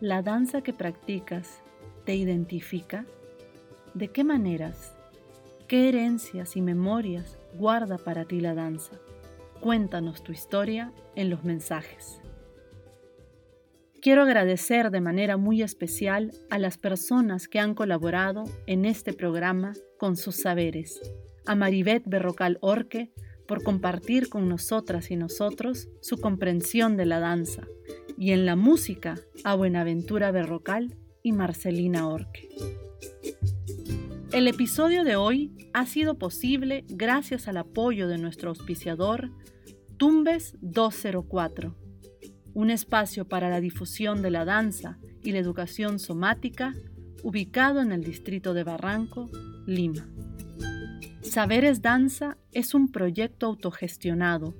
[0.00, 1.60] ¿La danza que practicas
[2.04, 3.04] te identifica?
[3.94, 4.94] ¿De qué maneras?
[5.66, 8.92] ¿Qué herencias y memorias guarda para ti la danza?
[9.60, 12.20] Cuéntanos tu historia en los mensajes.
[14.00, 19.72] Quiero agradecer de manera muy especial a las personas que han colaborado en este programa
[19.98, 21.00] con sus saberes.
[21.44, 23.10] A Maribeth Berrocal Orque
[23.48, 27.66] por compartir con nosotras y nosotros su comprensión de la danza
[28.18, 32.48] y en la música a Buenaventura Berrocal y Marcelina Orque.
[34.32, 39.30] El episodio de hoy ha sido posible gracias al apoyo de nuestro auspiciador
[39.96, 41.74] Tumbes 204,
[42.54, 46.74] un espacio para la difusión de la danza y la educación somática
[47.22, 49.30] ubicado en el distrito de Barranco,
[49.66, 50.08] Lima.
[51.22, 54.54] Saberes Danza es un proyecto autogestionado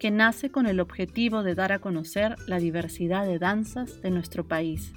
[0.00, 4.48] que nace con el objetivo de dar a conocer la diversidad de danzas de nuestro
[4.48, 4.94] país.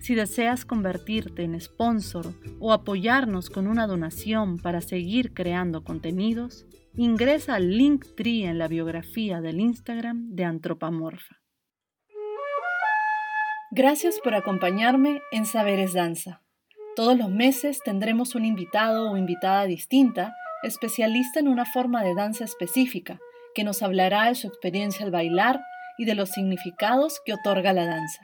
[0.00, 7.54] Si deseas convertirte en sponsor o apoyarnos con una donación para seguir creando contenidos, ingresa
[7.54, 11.36] al link tree en la biografía del Instagram de Antropamorfa.
[13.70, 16.42] Gracias por acompañarme en Saberes Danza.
[16.96, 20.34] Todos los meses tendremos un invitado o invitada distinta,
[20.64, 23.20] especialista en una forma de danza específica
[23.54, 25.60] que nos hablará de su experiencia al bailar
[25.98, 28.22] y de los significados que otorga la danza.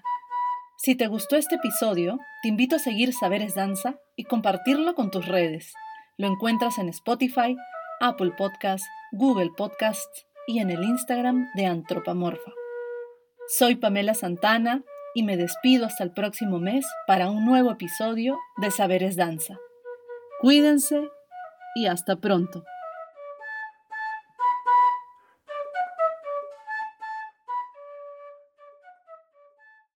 [0.78, 5.26] Si te gustó este episodio, te invito a seguir Saberes Danza y compartirlo con tus
[5.26, 5.72] redes.
[6.18, 7.56] Lo encuentras en Spotify,
[8.00, 12.52] Apple Podcasts, Google Podcasts y en el Instagram de Antropamorfa.
[13.48, 14.82] Soy Pamela Santana
[15.14, 19.58] y me despido hasta el próximo mes para un nuevo episodio de Saberes Danza.
[20.40, 21.08] Cuídense
[21.74, 22.64] y hasta pronto.